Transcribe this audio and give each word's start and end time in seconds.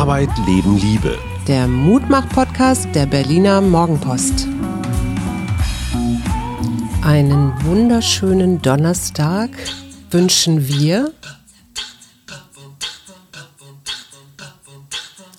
Arbeit, 0.00 0.30
Leben, 0.46 0.78
Liebe. 0.78 1.18
Der 1.46 1.68
Mutmach-Podcast 1.68 2.88
der 2.94 3.04
Berliner 3.04 3.60
Morgenpost. 3.60 4.48
Einen 7.02 7.52
wunderschönen 7.66 8.62
Donnerstag 8.62 9.50
wünschen 10.10 10.66
wir. 10.66 11.12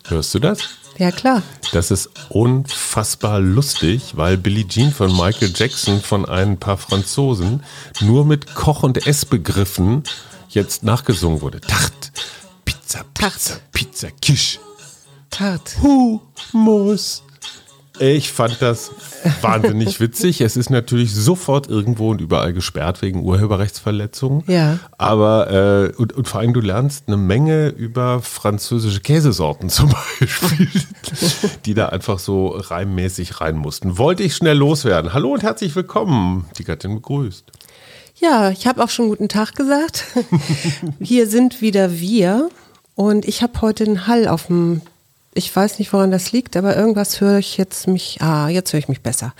Hörst 0.09 0.35
du 0.35 0.37
das? 0.37 0.59
Ja, 0.99 1.09
klar. 1.09 1.41
Das 1.71 1.89
ist 1.89 2.11
unfassbar 2.29 3.39
lustig, 3.39 4.15
weil 4.15 4.37
Billie 4.37 4.67
Jean 4.67 4.91
von 4.91 5.11
Michael 5.17 5.53
Jackson 5.55 6.01
von 6.01 6.29
ein 6.29 6.59
paar 6.59 6.77
Franzosen 6.77 7.63
nur 7.99 8.25
mit 8.25 8.53
Koch- 8.53 8.83
und 8.83 9.07
Essbegriffen 9.07 10.03
jetzt 10.49 10.83
nachgesungen 10.83 11.41
wurde. 11.41 11.61
Tart, 11.61 12.11
Pizza, 12.91 13.05
Pizza, 13.13 13.59
Pizza, 13.71 14.07
Kisch. 14.21 14.59
Tart. 15.29 15.77
Humus. 15.81 17.23
Ich 17.99 18.33
fand 18.33 18.61
das 18.61 18.91
wahnsinnig 19.39 20.01
witzig. 20.01 20.41
Es 20.41 20.57
ist 20.57 20.69
natürlich 20.69 21.15
sofort 21.15 21.69
irgendwo 21.69 22.09
und 22.09 22.19
überall 22.19 22.51
gesperrt 22.51 23.01
wegen 23.01 23.23
Urheberrechtsverletzungen. 23.23 24.43
Ja. 24.47 24.79
Aber 24.97 25.93
äh, 25.93 25.95
und, 25.95 26.11
und 26.11 26.27
vor 26.27 26.41
allem 26.41 26.51
du 26.51 26.59
lernst 26.59 27.05
eine 27.07 27.15
Menge 27.15 27.69
über 27.69 28.21
französische 28.21 28.99
Käsesorten 28.99 29.69
zum 29.69 29.93
Beispiel, 30.19 30.67
die 31.63 31.73
da 31.73 31.87
einfach 31.87 32.19
so 32.19 32.47
reimmäßig 32.49 33.39
rein 33.39 33.55
mussten. 33.55 33.97
Wollte 33.97 34.23
ich 34.23 34.35
schnell 34.35 34.57
loswerden. 34.57 35.13
Hallo 35.13 35.31
und 35.31 35.43
herzlich 35.43 35.73
willkommen. 35.77 36.45
Die 36.57 36.65
Gattin 36.65 36.95
begrüßt. 36.95 37.45
Ja, 38.17 38.49
ich 38.49 38.67
habe 38.67 38.83
auch 38.83 38.89
schon 38.89 39.07
guten 39.07 39.29
Tag 39.29 39.55
gesagt. 39.55 40.07
Hier 40.99 41.27
sind 41.27 41.61
wieder 41.61 41.97
wir 41.97 42.49
und 42.95 43.25
ich 43.25 43.41
habe 43.41 43.61
heute 43.61 43.83
einen 43.85 44.07
Hall 44.07 44.27
auf 44.27 44.47
dem 44.47 44.81
ich 45.33 45.55
weiß 45.55 45.79
nicht, 45.79 45.93
woran 45.93 46.11
das 46.11 46.31
liegt, 46.31 46.57
aber 46.57 46.75
irgendwas 46.75 47.21
höre 47.21 47.37
ich 47.37 47.57
jetzt 47.57 47.87
mich, 47.87 48.21
ah, 48.21 48.49
jetzt 48.49 48.73
höre 48.73 48.79
ich 48.79 48.89
mich 48.89 49.01
besser. 49.01 49.33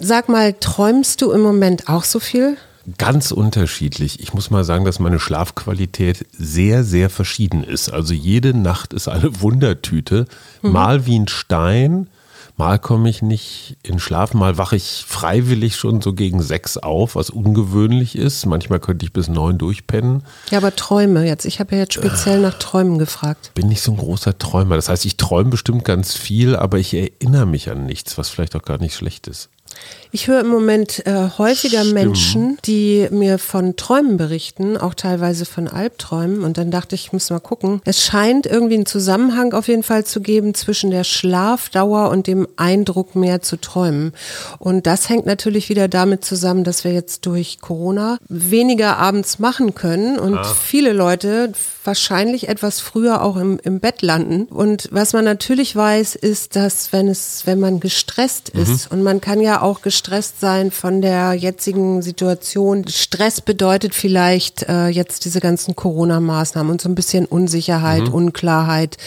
Sag 0.00 0.28
mal, 0.28 0.54
träumst 0.54 1.20
du 1.20 1.32
im 1.32 1.42
Moment 1.42 1.88
auch 1.88 2.04
so 2.04 2.18
viel? 2.18 2.56
Ganz 2.98 3.30
unterschiedlich. 3.30 4.20
Ich 4.20 4.34
muss 4.34 4.50
mal 4.50 4.64
sagen, 4.64 4.84
dass 4.84 4.98
meine 4.98 5.18
Schlafqualität 5.18 6.26
sehr, 6.32 6.84
sehr 6.84 7.08
verschieden 7.08 7.64
ist. 7.64 7.90
Also 7.90 8.12
jede 8.12 8.56
Nacht 8.56 8.92
ist 8.92 9.08
eine 9.08 9.40
Wundertüte. 9.40 10.26
Mhm. 10.62 10.72
Mal 10.72 11.06
wie 11.06 11.18
ein 11.18 11.28
Stein, 11.28 12.08
Mal 12.56 12.78
komme 12.78 13.08
ich 13.08 13.20
nicht 13.20 13.76
in 13.82 13.98
Schlaf, 13.98 14.32
mal 14.32 14.56
wache 14.58 14.76
ich 14.76 15.04
freiwillig 15.06 15.74
schon 15.74 16.00
so 16.00 16.12
gegen 16.12 16.40
sechs 16.40 16.76
auf, 16.76 17.16
was 17.16 17.30
ungewöhnlich 17.30 18.16
ist. 18.16 18.46
Manchmal 18.46 18.78
könnte 18.78 19.04
ich 19.04 19.12
bis 19.12 19.26
neun 19.26 19.58
durchpennen. 19.58 20.22
Ja, 20.50 20.58
aber 20.58 20.76
Träume 20.76 21.26
jetzt. 21.26 21.46
Ich 21.46 21.58
habe 21.58 21.74
ja 21.74 21.82
jetzt 21.82 21.94
speziell 21.94 22.40
nach 22.40 22.54
Träumen 22.54 22.98
gefragt. 22.98 23.50
Bin 23.54 23.68
nicht 23.68 23.82
so 23.82 23.90
ein 23.90 23.96
großer 23.96 24.38
Träumer. 24.38 24.76
Das 24.76 24.88
heißt, 24.88 25.04
ich 25.04 25.16
träume 25.16 25.50
bestimmt 25.50 25.84
ganz 25.84 26.14
viel, 26.14 26.54
aber 26.54 26.78
ich 26.78 26.94
erinnere 26.94 27.46
mich 27.46 27.70
an 27.70 27.86
nichts, 27.86 28.18
was 28.18 28.28
vielleicht 28.28 28.54
auch 28.54 28.62
gar 28.62 28.78
nicht 28.78 28.94
schlecht 28.94 29.26
ist. 29.26 29.50
Ich 30.14 30.28
höre 30.28 30.42
im 30.42 30.46
Moment 30.46 31.04
äh, 31.08 31.28
häufiger 31.38 31.80
Stimmt. 31.80 31.94
Menschen, 31.94 32.58
die 32.66 33.08
mir 33.10 33.40
von 33.40 33.74
Träumen 33.74 34.16
berichten, 34.16 34.76
auch 34.76 34.94
teilweise 34.94 35.44
von 35.44 35.66
Albträumen. 35.66 36.44
Und 36.44 36.56
dann 36.56 36.70
dachte 36.70 36.94
ich, 36.94 37.06
ich 37.06 37.12
muss 37.12 37.30
mal 37.30 37.40
gucken. 37.40 37.82
Es 37.84 38.04
scheint 38.04 38.46
irgendwie 38.46 38.76
einen 38.76 38.86
Zusammenhang 38.86 39.54
auf 39.54 39.66
jeden 39.66 39.82
Fall 39.82 40.04
zu 40.04 40.20
geben 40.20 40.54
zwischen 40.54 40.92
der 40.92 41.02
Schlafdauer 41.02 42.10
und 42.10 42.28
dem 42.28 42.46
Eindruck, 42.54 43.16
mehr 43.16 43.42
zu 43.42 43.56
träumen. 43.56 44.12
Und 44.60 44.86
das 44.86 45.08
hängt 45.08 45.26
natürlich 45.26 45.68
wieder 45.68 45.88
damit 45.88 46.24
zusammen, 46.24 46.62
dass 46.62 46.84
wir 46.84 46.92
jetzt 46.92 47.26
durch 47.26 47.60
Corona 47.60 48.18
weniger 48.28 48.98
abends 48.98 49.40
machen 49.40 49.74
können 49.74 50.20
und 50.20 50.38
ah. 50.38 50.44
viele 50.44 50.92
Leute 50.92 51.50
wahrscheinlich 51.82 52.48
etwas 52.48 52.80
früher 52.80 53.20
auch 53.20 53.36
im, 53.36 53.58
im 53.62 53.80
Bett 53.80 54.00
landen. 54.00 54.44
Und 54.44 54.88
was 54.92 55.12
man 55.12 55.24
natürlich 55.24 55.74
weiß, 55.74 56.14
ist, 56.14 56.54
dass 56.54 56.92
wenn 56.92 57.08
es, 57.08 57.42
wenn 57.46 57.58
man 57.58 57.80
gestresst 57.80 58.54
mhm. 58.54 58.62
ist 58.62 58.92
und 58.92 59.02
man 59.02 59.20
kann 59.20 59.40
ja 59.40 59.60
auch 59.60 59.82
gestresst 59.82 60.03
sein 60.40 60.70
von 60.70 61.00
der 61.00 61.32
jetzigen 61.32 62.02
Situation. 62.02 62.86
Stress 62.88 63.40
bedeutet 63.40 63.94
vielleicht 63.94 64.68
äh, 64.68 64.88
jetzt 64.88 65.24
diese 65.24 65.40
ganzen 65.40 65.74
Corona-Maßnahmen 65.74 66.72
und 66.72 66.80
so 66.80 66.88
ein 66.88 66.94
bisschen 66.94 67.24
Unsicherheit, 67.24 68.08
mhm. 68.08 68.14
Unklarheit, 68.14 68.98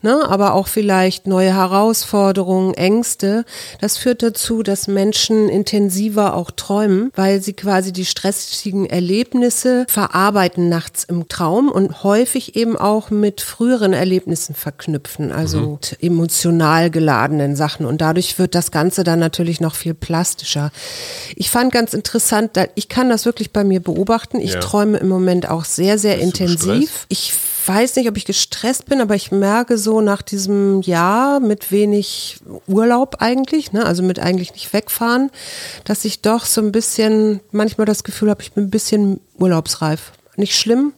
ne? 0.00 0.24
aber 0.26 0.54
auch 0.54 0.66
vielleicht 0.66 1.26
neue 1.26 1.54
Herausforderungen, 1.54 2.72
Ängste. 2.74 3.44
Das 3.80 3.98
führt 3.98 4.22
dazu, 4.22 4.62
dass 4.62 4.88
Menschen 4.88 5.50
intensiver 5.50 6.34
auch 6.34 6.50
träumen, 6.50 7.12
weil 7.14 7.42
sie 7.42 7.52
quasi 7.52 7.92
die 7.92 8.06
stressigen 8.06 8.86
Erlebnisse 8.86 9.84
verarbeiten 9.88 10.70
nachts 10.70 11.04
im 11.04 11.28
Traum 11.28 11.68
und 11.70 12.02
häufig 12.02 12.56
eben 12.56 12.76
auch 12.76 13.10
mit 13.10 13.42
früheren 13.42 13.92
Erlebnissen 13.92 14.54
verknüpfen, 14.54 15.32
also 15.32 15.58
mhm. 15.60 15.78
emotional 16.00 16.90
geladenen 16.90 17.56
Sachen. 17.56 17.84
Und 17.84 18.00
dadurch 18.00 18.38
wird 18.38 18.54
das 18.54 18.70
Ganze 18.70 19.04
dann 19.04 19.18
natürlich 19.18 19.60
noch 19.60 19.74
viel 19.74 19.92
plastischer. 19.92 20.45
Ich 21.34 21.50
fand 21.50 21.72
ganz 21.72 21.94
interessant, 21.94 22.52
ich 22.74 22.88
kann 22.88 23.08
das 23.08 23.24
wirklich 23.24 23.52
bei 23.52 23.64
mir 23.64 23.80
beobachten. 23.80 24.40
Ich 24.40 24.54
ja. 24.54 24.60
träume 24.60 24.98
im 24.98 25.08
Moment 25.08 25.48
auch 25.48 25.64
sehr, 25.64 25.98
sehr 25.98 26.16
Bist 26.16 26.40
intensiv. 26.40 27.06
Ich 27.08 27.32
weiß 27.66 27.96
nicht, 27.96 28.08
ob 28.08 28.16
ich 28.16 28.24
gestresst 28.24 28.86
bin, 28.86 29.00
aber 29.00 29.14
ich 29.14 29.32
merke 29.32 29.76
so 29.78 30.00
nach 30.00 30.22
diesem 30.22 30.82
Jahr 30.82 31.40
mit 31.40 31.72
wenig 31.72 32.38
Urlaub 32.66 33.16
eigentlich, 33.18 33.72
ne, 33.72 33.84
also 33.84 34.02
mit 34.02 34.18
eigentlich 34.20 34.52
nicht 34.52 34.72
wegfahren, 34.72 35.30
dass 35.84 36.04
ich 36.04 36.22
doch 36.22 36.44
so 36.44 36.60
ein 36.60 36.72
bisschen 36.72 37.40
manchmal 37.50 37.86
das 37.86 38.04
Gefühl 38.04 38.30
habe, 38.30 38.42
ich 38.42 38.52
bin 38.52 38.64
ein 38.64 38.70
bisschen 38.70 39.20
urlaubsreif. 39.38 40.12
Nicht 40.36 40.56
schlimm, 40.56 40.92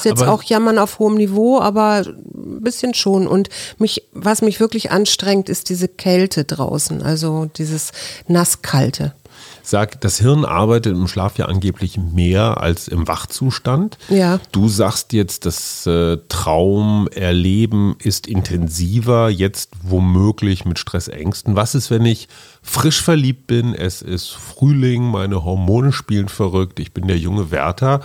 ist 0.00 0.10
jetzt 0.10 0.22
aber 0.22 0.32
auch 0.32 0.42
Jammern 0.42 0.78
auf 0.78 0.98
hohem 0.98 1.14
Niveau, 1.14 1.60
aber 1.60 2.04
ein 2.06 2.62
bisschen 2.62 2.94
schon. 2.94 3.26
Und 3.26 3.48
mich, 3.78 4.04
was 4.12 4.42
mich 4.42 4.60
wirklich 4.60 4.90
anstrengt, 4.90 5.48
ist 5.48 5.68
diese 5.68 5.88
Kälte 5.88 6.44
draußen, 6.44 7.02
also 7.02 7.46
dieses 7.56 7.92
Nasskalte. 8.26 9.14
Sag, 9.62 10.00
das 10.00 10.18
Hirn 10.18 10.44
arbeitet 10.44 10.94
im 10.94 11.06
Schlaf 11.06 11.38
ja 11.38 11.46
angeblich 11.46 11.96
mehr 11.96 12.60
als 12.60 12.88
im 12.88 13.06
Wachzustand. 13.06 13.98
Ja. 14.08 14.40
Du 14.52 14.68
sagst 14.68 15.12
jetzt, 15.12 15.46
das 15.46 15.86
äh, 15.86 16.18
Traumerleben 16.28 17.94
ist 17.98 18.26
intensiver, 18.26 19.28
jetzt 19.28 19.70
womöglich 19.82 20.64
mit 20.64 20.78
Stressängsten. 20.78 21.56
Was 21.56 21.74
ist, 21.74 21.90
wenn 21.90 22.04
ich 22.04 22.28
frisch 22.62 23.02
verliebt 23.02 23.46
bin? 23.46 23.74
Es 23.74 24.02
ist 24.02 24.30
Frühling, 24.30 25.04
meine 25.04 25.44
Hormone 25.44 25.92
spielen 25.92 26.28
verrückt, 26.28 26.80
ich 26.80 26.92
bin 26.92 27.06
der 27.06 27.18
junge 27.18 27.50
Wärter. 27.50 28.00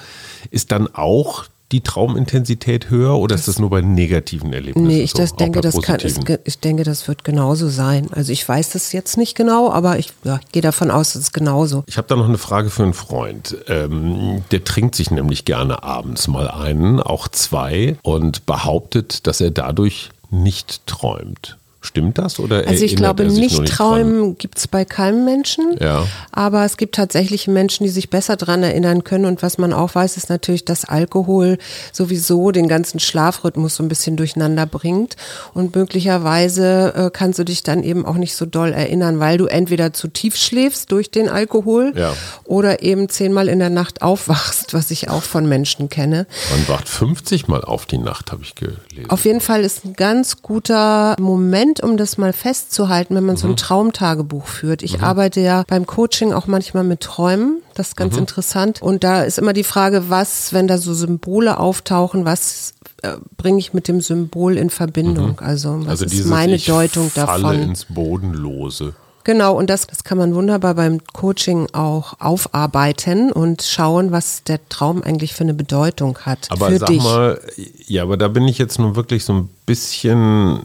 Ist 0.52 0.72
dann 0.72 0.94
auch 0.94 1.46
die 1.72 1.82
Traumintensität 1.82 2.90
höher 2.90 3.18
oder 3.18 3.36
ist 3.36 3.48
das 3.48 3.58
nur 3.58 3.70
bei 3.70 3.82
negativen 3.82 4.54
Erlebnissen? 4.54 4.88
Nee, 4.88 5.02
ich 5.02 5.12
so, 5.12 5.26
denke, 5.36 5.62
das 5.62 5.82
kann, 5.82 6.00
ist, 6.00 6.20
ich 6.44 6.60
denke, 6.60 6.84
das 6.84 7.08
wird 7.08 7.24
genauso 7.24 7.70
sein. 7.70 8.08
Also 8.12 8.32
ich 8.32 8.48
weiß 8.48 8.70
das 8.72 8.92
jetzt 8.92 9.18
nicht 9.18 9.36
genau, 9.36 9.72
aber 9.72 9.98
ich 9.98 10.12
ja, 10.24 10.40
gehe 10.52 10.62
davon 10.62 10.92
aus, 10.92 11.14
dass 11.14 11.24
es 11.24 11.32
genauso. 11.32 11.84
Ich 11.88 11.98
habe 11.98 12.08
da 12.08 12.16
noch 12.16 12.28
eine 12.28 12.38
Frage 12.38 12.70
für 12.70 12.84
einen 12.84 12.94
Freund. 12.94 13.58
Ähm, 13.68 14.44
der 14.52 14.64
trinkt 14.64 14.96
sich 14.96 15.10
nämlich 15.10 15.46
gerne 15.46 15.84
abends 15.84 16.28
mal 16.28 16.50
einen, 16.50 17.00
auch 17.00 17.28
zwei, 17.28 17.98
und 18.04 18.46
behauptet, 18.46 19.26
dass 19.26 19.42
er 19.42 19.52
dadurch 19.52 20.12
nicht 20.30 20.86
träumt. 20.86 21.58
Stimmt 21.86 22.18
das? 22.18 22.40
Oder 22.40 22.68
also 22.68 22.84
ich 22.84 22.96
glaube, 22.96 23.26
nicht, 23.26 23.60
nicht 23.60 23.74
träumen 23.74 24.38
gibt 24.38 24.58
es 24.58 24.68
bei 24.68 24.86
keinem 24.86 25.24
Menschen. 25.24 25.78
Ja. 25.80 26.08
Aber 26.32 26.66
es 26.66 26.78
gibt 26.78 26.96
tatsächlich 26.96 27.48
Menschen, 27.48 27.84
die 27.84 27.90
sich 27.90 28.10
besser 28.10 28.36
daran 28.36 28.64
erinnern 28.64 29.04
können. 29.04 29.26
Und 29.26 29.44
was 29.44 29.58
man 29.58 29.72
auch 29.72 29.96
weiß, 29.96 30.18
ist 30.18 30.30
natürlich, 30.30 30.66
dass 30.66 30.86
Alkohol 30.86 31.58
sowieso 31.92 32.52
den 32.52 32.68
ganzen 32.68 33.00
Schlafrhythmus 33.00 33.76
so 33.76 33.84
ein 33.84 33.88
bisschen 33.88 34.18
durcheinander 34.18 34.66
bringt. 34.66 35.16
Und 35.54 35.76
möglicherweise 35.76 36.94
äh, 36.96 37.10
kannst 37.12 37.40
du 37.40 37.44
dich 37.44 37.64
dann 37.64 37.84
eben 37.84 38.06
auch 38.06 38.16
nicht 38.16 38.36
so 38.36 38.46
doll 38.46 38.72
erinnern, 38.72 39.20
weil 39.20 39.38
du 39.38 39.46
entweder 39.46 39.94
zu 39.94 40.08
tief 40.08 40.36
schläfst 40.36 40.92
durch 40.92 41.12
den 41.12 41.30
Alkohol 41.30 41.94
ja. 41.96 42.14
oder 42.46 42.82
eben 42.82 43.10
zehnmal 43.10 43.48
in 43.48 43.60
der 43.60 43.70
Nacht 43.70 44.02
aufwachst, 44.02 44.74
was 44.74 44.92
ich 44.92 45.10
auch 45.10 45.24
von 45.24 45.48
Menschen 45.48 45.90
kenne. 45.90 46.26
Man 46.50 46.68
wacht 46.68 46.90
50 46.90 47.48
Mal 47.48 47.64
auf 47.64 47.86
die 47.86 47.98
Nacht, 47.98 48.32
habe 48.32 48.44
ich 48.44 48.56
gelesen. 48.56 48.80
Auf 49.10 49.26
jeden 49.26 49.42
Fall 49.42 49.64
ist 49.64 49.86
ein 49.86 49.94
ganz 49.94 50.42
guter 50.42 51.16
Moment, 51.20 51.75
Moment, 51.76 51.82
um 51.84 51.98
das 51.98 52.18
mal 52.18 52.34
festzuhalten, 52.34 53.16
wenn 53.16 53.26
man 53.26 53.36
mhm. 53.36 53.40
so 53.40 53.48
ein 53.48 53.52
mhm. 53.52 53.58
Traumtagebuch 53.58 54.48
führt. 54.48 54.84
Ich 54.84 54.98
mhm. 54.98 55.04
arbeite 55.04 55.42
ja 55.42 55.64
beim 55.68 55.86
Coaching 55.86 56.34
auch 56.34 56.48
manchmal 56.48 56.84
mit 56.84 57.02
Träumen. 57.02 57.62
Das 57.74 57.90
ist 57.90 57.98
ganz 57.98 58.14
mhm. 58.14 58.20
interessant. 58.20 58.82
Und 58.82 59.04
da 59.04 59.24
ist 59.24 59.38
immer 59.38 59.54
die 59.54 59.64
Frage, 59.64 60.10
was, 60.10 60.54
wenn 60.54 60.68
da 60.68 60.78
so 60.78 60.94
Symbole 60.94 61.60
auftauchen, 61.60 62.26
was 62.26 62.74
äh, 63.02 63.14
bringe 63.38 63.60
ich 63.60 63.74
mit 63.74 63.88
dem 63.88 64.02
Symbol 64.02 64.58
in 64.58 64.70
Verbindung? 64.70 65.32
Mhm. 65.32 65.46
Also 65.46 65.80
was 65.82 66.02
also 66.02 66.06
ist 66.06 66.26
meine 66.26 66.58
Deutung 66.58 67.12
davon? 67.14 67.42
Falle 67.42 67.62
ins 67.62 67.86
Bodenlose. 67.86 68.94
Genau, 69.26 69.58
und 69.58 69.72
das, 69.72 69.88
das 69.88 70.04
kann 70.04 70.20
man 70.20 70.36
wunderbar 70.36 70.76
beim 70.76 71.04
Coaching 71.12 71.68
auch 71.74 72.14
aufarbeiten 72.20 73.32
und 73.32 73.64
schauen, 73.64 74.12
was 74.12 74.44
der 74.44 74.60
Traum 74.70 75.02
eigentlich 75.02 75.34
für 75.34 75.44
eine 75.44 75.56
Bedeutung 75.56 76.20
hat. 76.20 76.46
Aber 76.52 76.70
für 76.70 76.78
sag 76.78 76.90
dich. 76.90 77.02
mal, 77.02 77.42
ja, 77.88 78.04
aber 78.04 78.18
da 78.18 78.28
bin 78.28 78.48
ich 78.48 78.60
jetzt 78.60 78.78
nur 78.78 78.96
wirklich 78.96 79.26
so 79.26 79.34
ein 79.34 79.50
bisschen 79.66 80.62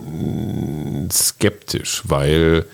skeptisch, 1.10 2.02
weil 2.04 2.66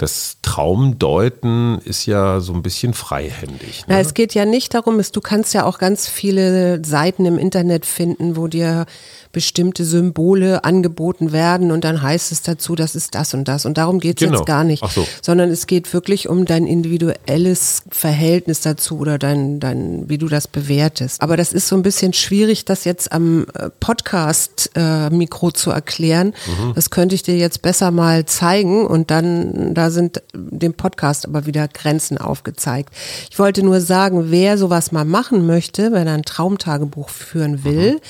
das 0.00 0.38
Traumdeuten 0.40 1.78
ist 1.84 2.06
ja 2.06 2.40
so 2.40 2.54
ein 2.54 2.62
bisschen 2.62 2.94
freihändig. 2.94 3.80
Ne? 3.80 3.94
Na, 3.94 4.00
es 4.00 4.14
geht 4.14 4.32
ja 4.32 4.46
nicht 4.46 4.72
darum, 4.72 4.98
es, 4.98 5.12
du 5.12 5.20
kannst 5.20 5.52
ja 5.52 5.66
auch 5.66 5.78
ganz 5.78 6.08
viele 6.08 6.82
Seiten 6.82 7.26
im 7.26 7.36
Internet 7.36 7.84
finden, 7.84 8.34
wo 8.34 8.48
dir 8.48 8.86
bestimmte 9.32 9.84
Symbole 9.84 10.64
angeboten 10.64 11.32
werden 11.32 11.70
und 11.70 11.84
dann 11.84 12.02
heißt 12.02 12.32
es 12.32 12.42
dazu, 12.42 12.74
das 12.74 12.96
ist 12.96 13.14
das 13.14 13.34
und 13.34 13.46
das. 13.46 13.66
Und 13.66 13.76
darum 13.78 14.00
geht 14.00 14.20
es 14.20 14.26
genau. 14.26 14.38
jetzt 14.38 14.46
gar 14.46 14.64
nicht. 14.64 14.82
So. 14.88 15.06
Sondern 15.22 15.50
es 15.50 15.66
geht 15.66 15.92
wirklich 15.92 16.28
um 16.28 16.46
dein 16.46 16.66
individuelles 16.66 17.82
Verhältnis 17.90 18.62
dazu 18.62 18.98
oder 18.98 19.18
dein, 19.18 19.60
dein, 19.60 20.08
wie 20.08 20.18
du 20.18 20.28
das 20.28 20.48
bewertest. 20.48 21.20
Aber 21.20 21.36
das 21.36 21.52
ist 21.52 21.68
so 21.68 21.76
ein 21.76 21.82
bisschen 21.82 22.12
schwierig, 22.12 22.64
das 22.64 22.84
jetzt 22.84 23.12
am 23.12 23.46
äh, 23.54 23.68
Podcast-Mikro 23.78 25.48
äh, 25.48 25.52
zu 25.52 25.70
erklären. 25.70 26.34
Mhm. 26.46 26.72
Das 26.74 26.90
könnte 26.90 27.14
ich 27.14 27.22
dir 27.22 27.36
jetzt 27.36 27.62
besser 27.62 27.90
mal 27.90 28.24
zeigen 28.24 28.86
und 28.86 29.10
dann, 29.10 29.74
da 29.74 29.89
sind 29.90 30.22
dem 30.32 30.74
Podcast 30.74 31.26
aber 31.26 31.46
wieder 31.46 31.68
Grenzen 31.68 32.18
aufgezeigt. 32.18 32.94
Ich 33.30 33.38
wollte 33.38 33.62
nur 33.62 33.80
sagen, 33.80 34.30
wer 34.30 34.58
sowas 34.58 34.92
mal 34.92 35.04
machen 35.04 35.46
möchte, 35.46 35.92
wenn 35.92 36.06
er 36.06 36.14
ein 36.14 36.22
Traumtagebuch 36.22 37.08
führen 37.08 37.64
will, 37.64 37.94
mhm. 37.94 38.00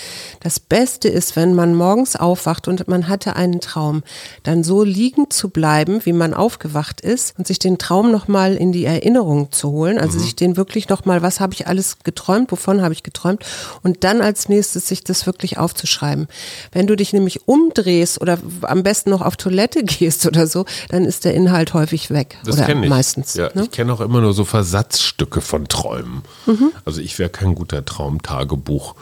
das 0.41 0.61
Beste 0.61 1.09
ist, 1.09 1.37
wenn 1.37 1.55
man 1.55 1.75
morgens 1.75 2.17
aufwacht 2.17 2.69
und 2.69 2.89
man 2.89 3.09
hatte 3.09 3.37
einen 3.37 3.61
Traum, 3.61 4.03
dann 4.43 4.65
so 4.65 4.83
liegen 4.83 5.31
zu 5.31 5.49
bleiben, 5.49 6.01
wie 6.05 6.13
man 6.13 6.35
aufgewacht 6.35 7.01
ist 7.01 7.39
und 7.39 7.47
sich 7.47 7.59
den 7.59 7.79
Traum 7.79 8.11
nochmal 8.11 8.55
in 8.57 8.73
die 8.73 8.85
Erinnerung 8.85 9.53
zu 9.53 9.71
holen, 9.71 9.99
also 9.99 10.19
mhm. 10.19 10.23
sich 10.23 10.37
den 10.37 10.57
wirklich 10.57 10.89
nochmal, 10.89 11.23
was 11.23 11.41
habe 11.41 11.55
ich 11.55 11.67
alles 11.67 11.99
geträumt, 12.05 12.53
wovon 12.53 12.83
habe 12.83 12.95
ich 12.95 13.03
geträumt 13.03 13.45
und 13.83 14.05
dann 14.05 14.21
als 14.21 14.49
nächstes 14.49 14.89
sich 14.89 15.05
das 15.05 15.27
wirklich 15.27 15.59
aufzuschreiben. 15.59 16.29
Wenn 16.73 16.87
du 16.87 16.97
dich 16.97 17.13
nämlich 17.13 17.49
umdrehst 17.49 18.21
oder 18.21 18.39
am 18.63 18.83
besten 18.83 19.11
noch 19.11 19.23
auf 19.23 19.37
Toilette 19.37 19.85
gehst 19.85 20.27
oder 20.27 20.47
so, 20.47 20.65
dann 20.89 21.05
ist 21.05 21.25
der 21.25 21.35
Inhalt 21.35 21.70
häufig 21.75 22.11
weg. 22.11 22.39
Das 22.45 22.57
kenne 22.57 22.85
ich. 22.85 22.91
Meistens. 22.91 23.35
Ja, 23.35 23.51
ne? 23.55 23.65
Ich 23.65 23.71
kenne 23.71 23.93
auch 23.93 24.01
immer 24.01 24.21
nur 24.21 24.33
so 24.33 24.45
Versatzstücke 24.45 25.41
von 25.41 25.69
Träumen. 25.69 26.23
Mhm. 26.47 26.73
Also 26.85 27.01
ich 27.01 27.19
wäre 27.19 27.31
kein 27.31 27.55
guter 27.55 27.85
Traumtagebuch. 27.85 28.95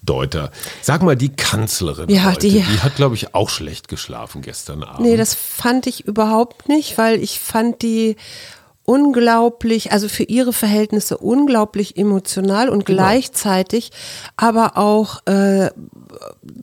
Deuter. 0.00 0.52
Sag 0.80 1.02
mal, 1.02 1.16
die 1.16 1.28
Kanzlerin 1.28 2.08
ja, 2.08 2.24
heute, 2.24 2.48
die, 2.48 2.62
die 2.62 2.80
hat, 2.80 2.94
glaube 2.94 3.16
ich, 3.16 3.34
auch 3.34 3.50
schlecht 3.50 3.88
geschlafen 3.88 4.42
gestern 4.42 4.84
Abend. 4.84 5.00
Nee, 5.00 5.16
das 5.16 5.34
fand 5.34 5.86
ich 5.88 6.06
überhaupt 6.06 6.68
nicht, 6.68 6.96
weil 6.96 7.20
ich 7.20 7.40
fand 7.40 7.82
die 7.82 8.16
unglaublich, 8.88 9.92
also 9.92 10.08
für 10.08 10.22
ihre 10.22 10.54
Verhältnisse 10.54 11.18
unglaublich 11.18 11.98
emotional 11.98 12.70
und 12.70 12.86
genau. 12.86 13.02
gleichzeitig 13.02 13.90
aber 14.38 14.78
auch 14.78 15.26
äh, 15.26 15.68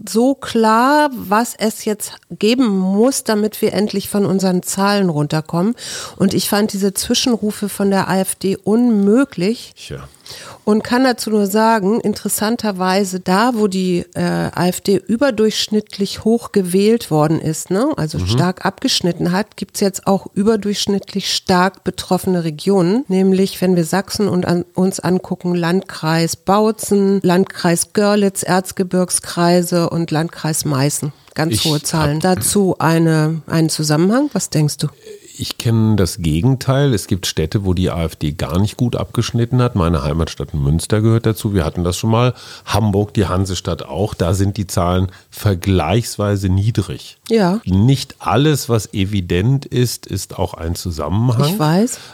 so 0.09 0.33
klar, 0.33 1.11
was 1.13 1.53
es 1.55 1.85
jetzt 1.85 2.13
geben 2.31 2.67
muss, 2.67 3.25
damit 3.25 3.61
wir 3.61 3.73
endlich 3.73 4.09
von 4.09 4.25
unseren 4.25 4.63
Zahlen 4.63 5.09
runterkommen. 5.09 5.75
Und 6.15 6.33
ich 6.33 6.49
fand 6.49 6.73
diese 6.73 6.95
Zwischenrufe 6.95 7.69
von 7.69 7.91
der 7.91 8.09
AfD 8.09 8.57
unmöglich. 8.57 9.75
Ja 9.87 10.07
und 10.65 10.83
kann 10.83 11.03
dazu 11.03 11.29
nur 11.29 11.47
sagen, 11.47 12.01
interessanterweise 12.01 13.19
da, 13.19 13.51
wo 13.53 13.67
die 13.67 14.05
äh, 14.15 14.21
AfD 14.21 14.97
überdurchschnittlich 14.97 16.23
hoch 16.23 16.51
gewählt 16.51 17.11
worden 17.11 17.39
ist, 17.39 17.69
ne, 17.69 17.93
also 17.95 18.17
mhm. 18.17 18.27
stark 18.27 18.65
abgeschnitten 18.65 19.31
hat, 19.31 19.55
gibt's 19.55 19.79
jetzt 19.79 20.07
auch 20.07 20.27
überdurchschnittlich 20.33 21.33
stark 21.33 21.83
betroffene 21.83 22.43
Regionen, 22.43 23.05
nämlich 23.07 23.61
wenn 23.61 23.75
wir 23.75 23.85
Sachsen 23.85 24.27
und 24.27 24.47
an, 24.47 24.65
uns 24.73 24.99
angucken, 24.99 25.55
Landkreis 25.55 26.35
Bautzen, 26.35 27.19
Landkreis 27.21 27.93
Görlitz, 27.93 28.43
Erzgebirgskreise 28.43 29.89
und 29.89 30.09
Landkreis 30.11 30.65
Meißen. 30.65 31.13
Ganz 31.35 31.53
ich 31.53 31.65
hohe 31.65 31.81
Zahlen. 31.83 32.21
Dazu 32.21 32.77
eine, 32.79 33.41
einen 33.45 33.69
Zusammenhang. 33.69 34.29
Was 34.33 34.49
denkst 34.49 34.77
du? 34.77 34.87
Ich 35.37 35.57
kenne 35.57 35.97
das 35.97 36.19
Gegenteil. 36.19 36.93
Es 36.93 37.07
gibt 37.07 37.25
Städte, 37.25 37.65
wo 37.65 37.73
die 37.73 37.91
AfD 37.91 38.31
gar 38.31 38.57
nicht 38.57 38.77
gut 38.77 38.95
abgeschnitten 38.95 39.61
hat. 39.61 39.75
Meine 39.75 40.01
Heimatstadt 40.01 40.53
Münster 40.53 41.01
gehört 41.01 41.25
dazu. 41.25 41.53
Wir 41.53 41.65
hatten 41.65 41.83
das 41.83 41.97
schon 41.97 42.11
mal. 42.11 42.33
Hamburg, 42.65 43.13
die 43.13 43.25
Hansestadt 43.25 43.83
auch. 43.83 44.13
Da 44.13 44.33
sind 44.33 44.55
die 44.55 44.67
Zahlen 44.67 45.11
vergleichsweise 45.35 46.49
niedrig. 46.49 47.17
Ja. 47.29 47.61
Nicht 47.65 48.15
alles, 48.19 48.69
was 48.69 48.93
evident 48.93 49.65
ist, 49.65 50.05
ist 50.05 50.37
auch 50.37 50.53
ein 50.53 50.75
Zusammenhang. 50.75 51.53
Ich 51.53 51.59
weiß. 51.59 51.99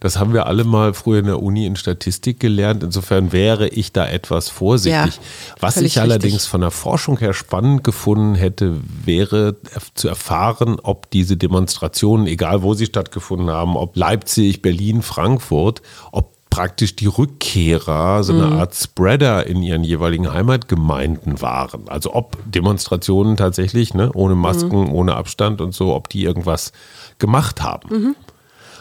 Das 0.00 0.18
haben 0.18 0.32
wir 0.32 0.46
alle 0.46 0.64
mal 0.64 0.94
früher 0.94 1.20
in 1.20 1.26
der 1.26 1.42
Uni 1.42 1.66
in 1.66 1.76
Statistik 1.76 2.38
gelernt. 2.40 2.82
Insofern 2.82 3.32
wäre 3.32 3.68
ich 3.68 3.92
da 3.92 4.06
etwas 4.06 4.48
vorsichtig. 4.48 5.16
Ja, 5.16 5.56
was 5.60 5.76
ich 5.78 6.00
allerdings 6.00 6.34
richtig. 6.34 6.48
von 6.48 6.60
der 6.60 6.70
Forschung 6.70 7.18
her 7.18 7.34
spannend 7.34 7.84
gefunden 7.84 8.34
hätte, 8.34 8.76
wäre 9.04 9.56
zu 9.94 10.08
erfahren, 10.08 10.78
ob 10.80 11.10
diese 11.10 11.36
Demonstration 11.36 11.68
Demonstrationen, 11.68 12.26
egal 12.26 12.62
wo 12.62 12.74
sie 12.74 12.86
stattgefunden 12.86 13.50
haben, 13.50 13.76
ob 13.76 13.96
Leipzig, 13.96 14.62
Berlin, 14.62 15.02
Frankfurt, 15.02 15.82
ob 16.12 16.37
praktisch 16.58 16.96
die 16.96 17.06
Rückkehrer 17.06 18.24
so 18.24 18.32
eine 18.32 18.46
mhm. 18.46 18.52
Art 18.54 18.74
Spreader 18.74 19.46
in 19.46 19.62
ihren 19.62 19.84
jeweiligen 19.84 20.32
Heimatgemeinden 20.32 21.40
waren. 21.40 21.88
Also 21.88 22.14
ob 22.14 22.36
Demonstrationen 22.46 23.36
tatsächlich, 23.36 23.94
ne, 23.94 24.10
ohne 24.12 24.34
Masken, 24.34 24.86
mhm. 24.86 24.92
ohne 24.92 25.14
Abstand 25.14 25.60
und 25.60 25.72
so, 25.72 25.94
ob 25.94 26.08
die 26.08 26.24
irgendwas 26.24 26.72
gemacht 27.20 27.62
haben. 27.62 27.88
Mhm. 27.88 28.16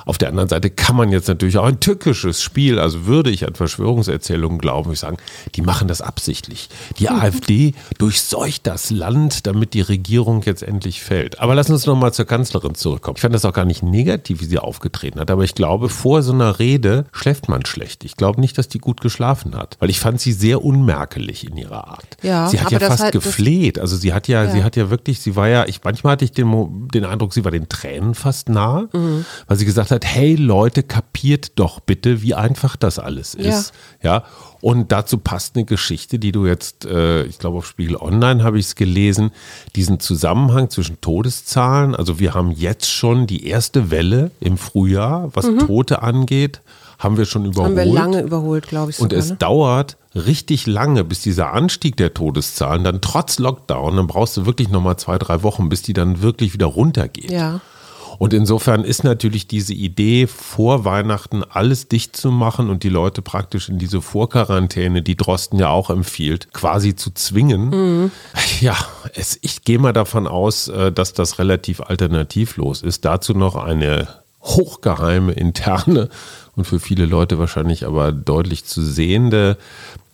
Auf 0.08 0.18
der 0.18 0.30
anderen 0.30 0.48
Seite 0.48 0.70
kann 0.70 0.96
man 0.96 1.12
jetzt 1.12 1.28
natürlich 1.28 1.58
auch 1.58 1.66
ein 1.66 1.82
tückisches 1.82 2.42
Spiel, 2.42 2.80
also 2.80 3.06
würde 3.06 3.30
ich 3.30 3.46
an 3.46 3.56
Verschwörungserzählungen 3.56 4.58
glauben, 4.58 4.94
ich 4.94 5.00
sagen, 5.00 5.18
die 5.56 5.62
machen 5.62 5.90
das 5.90 6.02
absichtlich. 6.02 6.70
Die 6.98 7.10
mhm. 7.10 7.20
AfD 7.20 7.74
durchseucht 7.98 8.66
das 8.66 8.90
Land, 8.90 9.48
damit 9.48 9.74
die 9.74 9.82
Regierung 9.82 10.44
jetzt 10.44 10.64
endlich 10.64 11.04
fällt. 11.04 11.42
Aber 11.42 11.56
lass 11.56 11.70
uns 11.70 11.86
nochmal 11.86 12.14
zur 12.14 12.24
Kanzlerin 12.24 12.74
zurückkommen. 12.74 13.18
Ich 13.18 13.22
fand 13.22 13.36
das 13.36 13.44
auch 13.44 13.52
gar 13.52 13.66
nicht 13.66 13.84
negativ, 13.84 14.40
wie 14.40 14.46
sie 14.46 14.60
aufgetreten 14.60 15.20
hat, 15.20 15.30
aber 15.30 15.44
ich 15.44 15.56
glaube, 15.56 15.90
vor 15.90 16.24
so 16.24 16.32
einer 16.32 16.58
Rede 16.58 17.06
schläft 17.12 17.50
man 17.50 17.66
schlecht. 17.66 18.06
Ich 18.06 18.16
glaube 18.16 18.40
nicht, 18.40 18.58
dass 18.58 18.70
die 18.70 18.80
gut 18.80 19.02
geschlafen 19.02 19.56
hat, 19.56 19.76
weil 19.80 19.90
ich 19.90 20.00
fand 20.00 20.22
sie 20.22 20.32
sehr 20.32 20.64
unmerklich 20.64 21.46
in 21.46 21.58
ihrer 21.58 21.90
Art. 21.90 22.16
Ja, 22.24 22.48
sie 22.48 22.62
hat 22.62 22.72
ja 22.72 22.80
fast 22.80 23.04
halt 23.04 23.12
gefleht. 23.14 23.78
Also 23.78 23.98
sie 23.98 24.14
hat 24.14 24.30
ja, 24.30 24.46
ja, 24.46 24.52
sie 24.52 24.64
hat 24.64 24.78
ja 24.78 24.90
wirklich, 24.90 25.20
sie 25.20 25.36
war 25.36 25.50
ja, 25.50 25.66
ich 25.66 25.84
manchmal 25.84 26.14
hatte 26.14 26.24
ich 26.24 26.32
den, 26.32 26.88
den 26.94 27.04
Eindruck, 27.04 27.34
sie 27.34 27.44
war 27.44 27.52
den 27.52 27.68
Tränen 27.68 28.16
fast 28.16 28.48
nah, 28.48 28.88
mhm. 28.94 29.26
weil 29.48 29.58
sie 29.58 29.66
gesagt 29.66 29.92
hat, 29.92 29.97
hat, 29.98 30.06
hey 30.06 30.36
Leute, 30.36 30.84
kapiert 30.84 31.60
doch 31.60 31.80
bitte, 31.80 32.22
wie 32.22 32.34
einfach 32.34 32.76
das 32.76 33.00
alles 33.00 33.36
ist. 33.36 33.74
Ja. 34.02 34.14
ja? 34.14 34.24
Und 34.62 34.92
dazu 34.92 35.18
passt 35.18 35.56
eine 35.56 35.66
Geschichte, 35.66 36.20
die 36.20 36.32
du 36.32 36.46
jetzt, 36.46 36.86
äh, 36.86 37.24
ich 37.24 37.38
glaube 37.38 37.58
auf 37.58 37.68
Spiegel 37.68 37.96
Online 37.96 38.44
habe 38.44 38.58
ich 38.60 38.68
es 38.68 38.76
gelesen, 38.76 39.32
diesen 39.76 40.00
Zusammenhang 40.00 40.70
zwischen 40.70 41.00
Todeszahlen. 41.02 41.96
Also 41.96 42.20
wir 42.20 42.34
haben 42.34 42.52
jetzt 42.52 42.90
schon 42.90 43.28
die 43.28 43.46
erste 43.46 43.92
Welle 43.92 44.32
im 44.40 44.58
Frühjahr, 44.58 45.30
was 45.34 45.46
mhm. 45.46 45.60
Tote 45.60 46.02
angeht, 46.02 46.62
haben 46.98 47.18
wir 47.18 47.26
schon 47.26 47.46
überholt. 47.46 47.78
Haben 47.78 47.86
wir 47.86 47.94
lange 47.94 48.22
überholt, 48.22 48.68
glaube 48.68 48.92
ich. 48.92 48.98
Sogar, 48.98 49.18
Und 49.18 49.24
es 49.24 49.30
ne? 49.30 49.36
dauert 49.36 49.98
richtig 50.16 50.66
lange, 50.66 51.04
bis 51.04 51.22
dieser 51.22 51.54
Anstieg 51.54 51.96
der 51.98 52.14
Todeszahlen 52.14 52.84
dann 52.84 53.02
trotz 53.02 53.38
Lockdown, 53.38 53.98
dann 53.98 54.08
brauchst 54.08 54.36
du 54.38 54.46
wirklich 54.48 54.70
nochmal 54.70 54.98
zwei, 54.98 55.20
drei 55.20 55.44
Wochen, 55.44 55.70
bis 55.70 55.84
die 55.84 55.94
dann 55.94 56.22
wirklich 56.22 56.54
wieder 56.54 56.66
runtergeht. 56.66 57.32
Ja. 57.32 57.62
Und 58.18 58.34
insofern 58.34 58.84
ist 58.84 59.04
natürlich 59.04 59.48
diese 59.48 59.74
Idee, 59.74 60.28
vor 60.28 60.86
Weihnachten 60.86 61.44
alles 61.44 61.88
dicht 61.88 62.16
zu 62.16 62.32
machen 62.32 62.70
und 62.70 62.84
die 62.84 62.90
Leute 62.90 63.22
praktisch 63.22 63.70
in 63.70 63.78
diese 63.78 64.02
Vorquarantäne, 64.02 65.02
die 65.02 65.16
Drosten 65.16 65.60
ja 65.60 65.70
auch 65.70 65.90
empfiehlt, 65.90 66.54
quasi 66.54 66.96
zu 66.96 67.12
zwingen. 67.12 67.70
Mhm. 67.70 68.12
Ja, 68.60 68.76
es, 69.14 69.38
ich 69.42 69.64
gehe 69.64 69.78
mal 69.78 69.94
davon 69.94 70.28
aus, 70.28 70.68
äh, 70.68 70.92
dass 70.92 71.14
das 71.14 71.38
relativ 71.38 71.82
alternativlos 71.82 72.82
ist. 72.82 73.06
Dazu 73.06 73.34
noch 73.34 73.56
eine 73.56 74.08
hochgeheime 74.42 75.34
interne 75.34 76.10
und 76.56 76.66
für 76.66 76.80
viele 76.80 77.06
Leute 77.06 77.38
wahrscheinlich 77.38 77.86
aber 77.86 78.12
deutlich 78.12 78.66
zu 78.66 78.82
sehende 78.82 79.58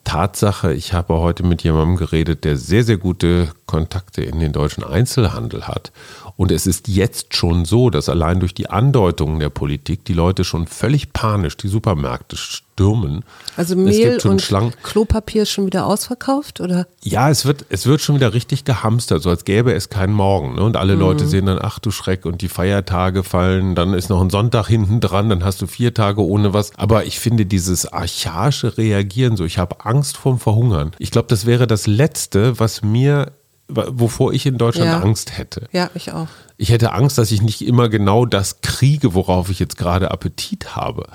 Tatsache, 0.03 0.73
ich 0.73 0.93
habe 0.93 1.15
heute 1.15 1.43
mit 1.43 1.63
jemandem 1.63 1.95
geredet, 1.95 2.43
der 2.43 2.57
sehr, 2.57 2.83
sehr 2.83 2.97
gute 2.97 3.49
Kontakte 3.65 4.21
in 4.21 4.39
den 4.39 4.51
deutschen 4.51 4.83
Einzelhandel 4.83 5.67
hat. 5.67 5.91
Und 6.35 6.51
es 6.51 6.67
ist 6.67 6.87
jetzt 6.87 7.35
schon 7.35 7.65
so, 7.65 7.89
dass 7.89 8.09
allein 8.09 8.39
durch 8.39 8.53
die 8.53 8.69
Andeutungen 8.69 9.39
der 9.39 9.49
Politik 9.49 10.05
die 10.05 10.13
Leute 10.13 10.43
schon 10.43 10.67
völlig 10.67 11.13
panisch 11.13 11.57
die 11.57 11.67
Supermärkte 11.67 12.35
stürmen. 12.73 13.23
Also 13.55 13.75
Mehl 13.75 14.19
und 14.25 14.41
Schlangen. 14.41 14.73
Klopapier 14.81 15.43
ist 15.43 15.51
schon 15.51 15.65
wieder 15.65 15.85
ausverkauft, 15.85 16.59
oder? 16.59 16.87
Ja, 17.03 17.29
es 17.29 17.45
wird, 17.45 17.65
es 17.69 17.85
wird 17.85 18.01
schon 18.01 18.15
wieder 18.15 18.33
richtig 18.33 18.65
gehamstert, 18.65 19.21
so 19.21 19.29
als 19.29 19.45
gäbe 19.45 19.73
es 19.73 19.89
keinen 19.89 20.13
Morgen. 20.13 20.55
Ne? 20.55 20.63
Und 20.63 20.75
alle 20.75 20.95
mhm. 20.95 21.01
Leute 21.01 21.27
sehen 21.27 21.45
dann, 21.45 21.59
ach 21.61 21.79
du 21.79 21.91
Schreck, 21.91 22.25
und 22.25 22.41
die 22.41 22.49
Feiertage 22.49 23.23
fallen, 23.23 23.75
dann 23.75 23.93
ist 23.93 24.09
noch 24.09 24.21
ein 24.21 24.29
Sonntag 24.29 24.67
hinten 24.67 24.99
dran, 24.99 25.29
dann 25.29 25.43
hast 25.43 25.61
du 25.61 25.67
vier 25.67 25.93
Tage 25.93 26.25
ohne 26.25 26.53
was. 26.53 26.71
Aber 26.77 27.05
ich 27.05 27.19
finde 27.19 27.45
dieses 27.45 27.91
archaische 27.91 28.77
Reagieren 28.77 29.37
so, 29.37 29.45
ich 29.45 29.57
habe 29.57 29.85
Angst 29.85 30.17
vorm 30.17 30.39
Verhungern. 30.39 30.91
Ich 30.97 31.11
glaube, 31.11 31.27
das 31.27 31.45
wäre 31.45 31.67
das 31.67 31.87
Letzte, 31.87 32.59
was 32.59 32.81
mir 32.81 33.31
wovor 33.69 34.33
ich 34.33 34.45
in 34.45 34.57
Deutschland 34.57 34.89
ja. 34.89 34.99
Angst 34.99 35.37
hätte. 35.37 35.67
Ja, 35.71 35.89
ich 35.95 36.11
auch. 36.11 36.27
Ich 36.57 36.69
hätte 36.69 36.91
Angst, 36.91 37.17
dass 37.17 37.31
ich 37.31 37.41
nicht 37.41 37.65
immer 37.65 37.89
genau 37.89 38.25
das 38.25 38.61
kriege, 38.61 39.13
worauf 39.13 39.49
ich 39.49 39.57
jetzt 39.57 39.77
gerade 39.77 40.11
Appetit 40.11 40.75
habe. 40.75 41.05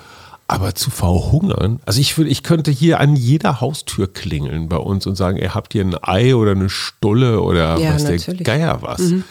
Aber 0.50 0.74
zu 0.74 0.90
verhungern, 0.90 1.78
also 1.84 2.00
ich, 2.00 2.16
will, 2.16 2.26
ich 2.26 2.42
könnte 2.42 2.70
hier 2.70 3.00
an 3.00 3.16
jeder 3.16 3.60
Haustür 3.60 4.10
klingeln 4.10 4.70
bei 4.70 4.78
uns 4.78 5.06
und 5.06 5.14
sagen, 5.14 5.36
ihr 5.36 5.54
habt 5.54 5.74
hier 5.74 5.84
ein 5.84 5.94
Ei 6.00 6.34
oder 6.34 6.52
eine 6.52 6.70
Stulle 6.70 7.42
oder 7.42 7.78
ja, 7.78 7.94
was 7.94 8.04
natürlich. 8.04 8.38
der 8.38 8.44
Geier 8.44 8.78
was. 8.80 9.00
Mhm. 9.00 9.24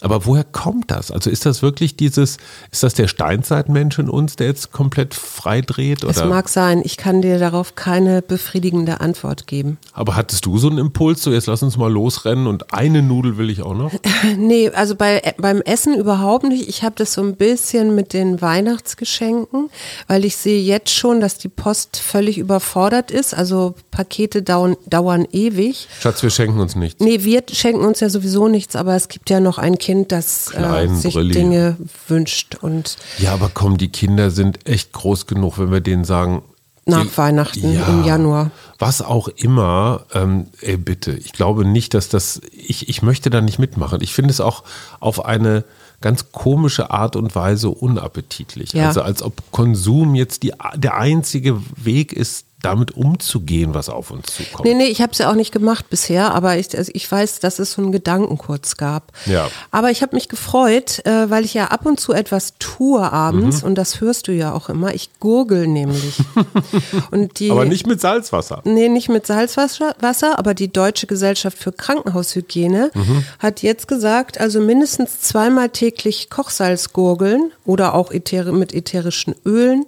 Aber 0.00 0.26
woher 0.26 0.44
kommt 0.44 0.90
das? 0.90 1.10
Also 1.10 1.30
ist 1.30 1.46
das 1.46 1.62
wirklich 1.62 1.96
dieses, 1.96 2.38
ist 2.70 2.82
das 2.82 2.94
der 2.94 3.08
Steinzeitmensch 3.08 3.98
in 3.98 4.08
uns, 4.08 4.36
der 4.36 4.48
jetzt 4.48 4.72
komplett 4.72 5.14
frei 5.14 5.60
dreht? 5.60 6.04
Es 6.04 6.24
mag 6.24 6.48
sein, 6.48 6.82
ich 6.84 6.96
kann 6.96 7.22
dir 7.22 7.38
darauf 7.38 7.74
keine 7.74 8.22
befriedigende 8.22 9.00
Antwort 9.00 9.46
geben. 9.46 9.78
Aber 9.92 10.16
hattest 10.16 10.46
du 10.46 10.58
so 10.58 10.68
einen 10.68 10.78
Impuls, 10.78 11.22
so 11.22 11.32
jetzt 11.32 11.46
lass 11.46 11.62
uns 11.62 11.76
mal 11.76 11.90
losrennen 11.92 12.46
und 12.46 12.72
eine 12.72 13.02
Nudel 13.02 13.38
will 13.38 13.50
ich 13.50 13.62
auch 13.62 13.74
noch? 13.74 13.92
nee, 14.36 14.70
also 14.70 14.94
bei, 14.94 15.34
beim 15.38 15.60
Essen 15.62 15.94
überhaupt 15.94 16.44
nicht. 16.44 16.68
Ich 16.68 16.82
habe 16.82 16.94
das 16.96 17.12
so 17.12 17.22
ein 17.22 17.36
bisschen 17.36 17.94
mit 17.94 18.12
den 18.12 18.40
Weihnachtsgeschenken, 18.40 19.70
weil 20.06 20.24
ich 20.24 20.36
sehe 20.36 20.60
jetzt 20.60 20.90
schon, 20.90 21.20
dass 21.20 21.38
die 21.38 21.48
Post 21.48 21.98
völlig 21.98 22.38
überfordert 22.38 23.10
ist. 23.10 23.34
Also 23.34 23.74
Pakete 23.90 24.42
dauern, 24.42 24.76
dauern 24.86 25.26
ewig. 25.32 25.88
Schatz, 26.00 26.22
wir 26.22 26.30
schenken 26.30 26.60
uns 26.60 26.76
nichts. 26.76 27.02
Nee, 27.02 27.24
wir 27.24 27.42
schenken 27.52 27.84
uns 27.84 28.00
ja 28.00 28.08
sowieso 28.08 28.48
nichts, 28.48 28.76
aber 28.76 28.94
es 28.96 29.08
gibt 29.08 29.30
ja 29.30 29.40
noch 29.40 29.58
ein 29.58 29.71
Kind, 29.78 30.12
das 30.12 30.52
äh, 30.54 30.88
sich 30.88 31.14
Brilli. 31.14 31.32
Dinge 31.32 31.76
wünscht. 32.08 32.56
Und 32.60 32.96
ja, 33.18 33.32
aber 33.32 33.50
komm, 33.52 33.78
die 33.78 33.88
Kinder 33.88 34.30
sind 34.30 34.66
echt 34.68 34.92
groß 34.92 35.26
genug, 35.26 35.58
wenn 35.58 35.70
wir 35.70 35.80
denen 35.80 36.04
sagen, 36.04 36.42
nach 36.84 37.04
die, 37.04 37.16
Weihnachten 37.16 37.74
ja, 37.74 37.86
im 37.86 38.04
Januar. 38.04 38.50
Was 38.78 39.02
auch 39.02 39.28
immer, 39.28 40.04
ähm, 40.14 40.46
ey, 40.60 40.76
bitte. 40.76 41.12
Ich 41.12 41.32
glaube 41.32 41.64
nicht, 41.64 41.94
dass 41.94 42.08
das, 42.08 42.40
ich, 42.50 42.88
ich 42.88 43.02
möchte 43.02 43.30
da 43.30 43.40
nicht 43.40 43.60
mitmachen. 43.60 44.00
Ich 44.00 44.12
finde 44.12 44.30
es 44.30 44.40
auch 44.40 44.64
auf 44.98 45.24
eine 45.24 45.64
ganz 46.00 46.32
komische 46.32 46.90
Art 46.90 47.14
und 47.14 47.34
Weise 47.36 47.70
unappetitlich. 47.70 48.72
Ja. 48.72 48.88
Also 48.88 49.02
als 49.02 49.22
ob 49.22 49.40
Konsum 49.52 50.16
jetzt 50.16 50.42
die, 50.42 50.52
der 50.74 50.96
einzige 50.96 51.62
Weg 51.76 52.12
ist, 52.12 52.46
damit 52.62 52.92
umzugehen, 52.92 53.74
was 53.74 53.88
auf 53.88 54.10
uns 54.10 54.26
zukommt. 54.34 54.64
Nee, 54.64 54.74
nee, 54.74 54.86
ich 54.86 55.02
habe 55.02 55.12
es 55.12 55.18
ja 55.18 55.30
auch 55.30 55.34
nicht 55.34 55.52
gemacht 55.52 55.90
bisher, 55.90 56.32
aber 56.32 56.56
ich, 56.56 56.76
also 56.78 56.90
ich 56.94 57.10
weiß, 57.10 57.40
dass 57.40 57.58
es 57.58 57.72
so 57.72 57.82
einen 57.82 57.92
Gedanken 57.92 58.38
kurz 58.38 58.76
gab. 58.76 59.12
Ja. 59.26 59.48
Aber 59.70 59.90
ich 59.90 60.02
habe 60.02 60.14
mich 60.14 60.28
gefreut, 60.28 61.04
äh, 61.04 61.28
weil 61.28 61.44
ich 61.44 61.54
ja 61.54 61.66
ab 61.66 61.84
und 61.86 61.98
zu 61.98 62.12
etwas 62.12 62.54
tue 62.58 63.00
abends 63.00 63.62
mhm. 63.62 63.68
und 63.68 63.74
das 63.74 64.00
hörst 64.00 64.28
du 64.28 64.32
ja 64.32 64.52
auch 64.52 64.68
immer. 64.68 64.94
Ich 64.94 65.10
gurgel 65.18 65.66
nämlich. 65.66 66.18
und 67.10 67.40
die, 67.40 67.50
aber 67.50 67.64
nicht 67.64 67.86
mit 67.86 68.00
Salzwasser. 68.00 68.62
Nee, 68.64 68.88
nicht 68.88 69.08
mit 69.08 69.26
Salzwasser, 69.26 69.96
Wasser, 70.00 70.38
aber 70.38 70.54
die 70.54 70.72
Deutsche 70.72 71.06
Gesellschaft 71.06 71.58
für 71.58 71.72
Krankenhaushygiene 71.72 72.92
mhm. 72.94 73.24
hat 73.40 73.62
jetzt 73.62 73.88
gesagt, 73.88 74.40
also 74.40 74.60
mindestens 74.60 75.20
zweimal 75.20 75.68
täglich 75.70 76.30
Kochsalz 76.30 76.92
gurgeln 76.92 77.50
oder 77.64 77.94
auch 77.94 78.12
äther 78.12 78.52
mit 78.52 78.72
ätherischen 78.72 79.34
Ölen. 79.44 79.86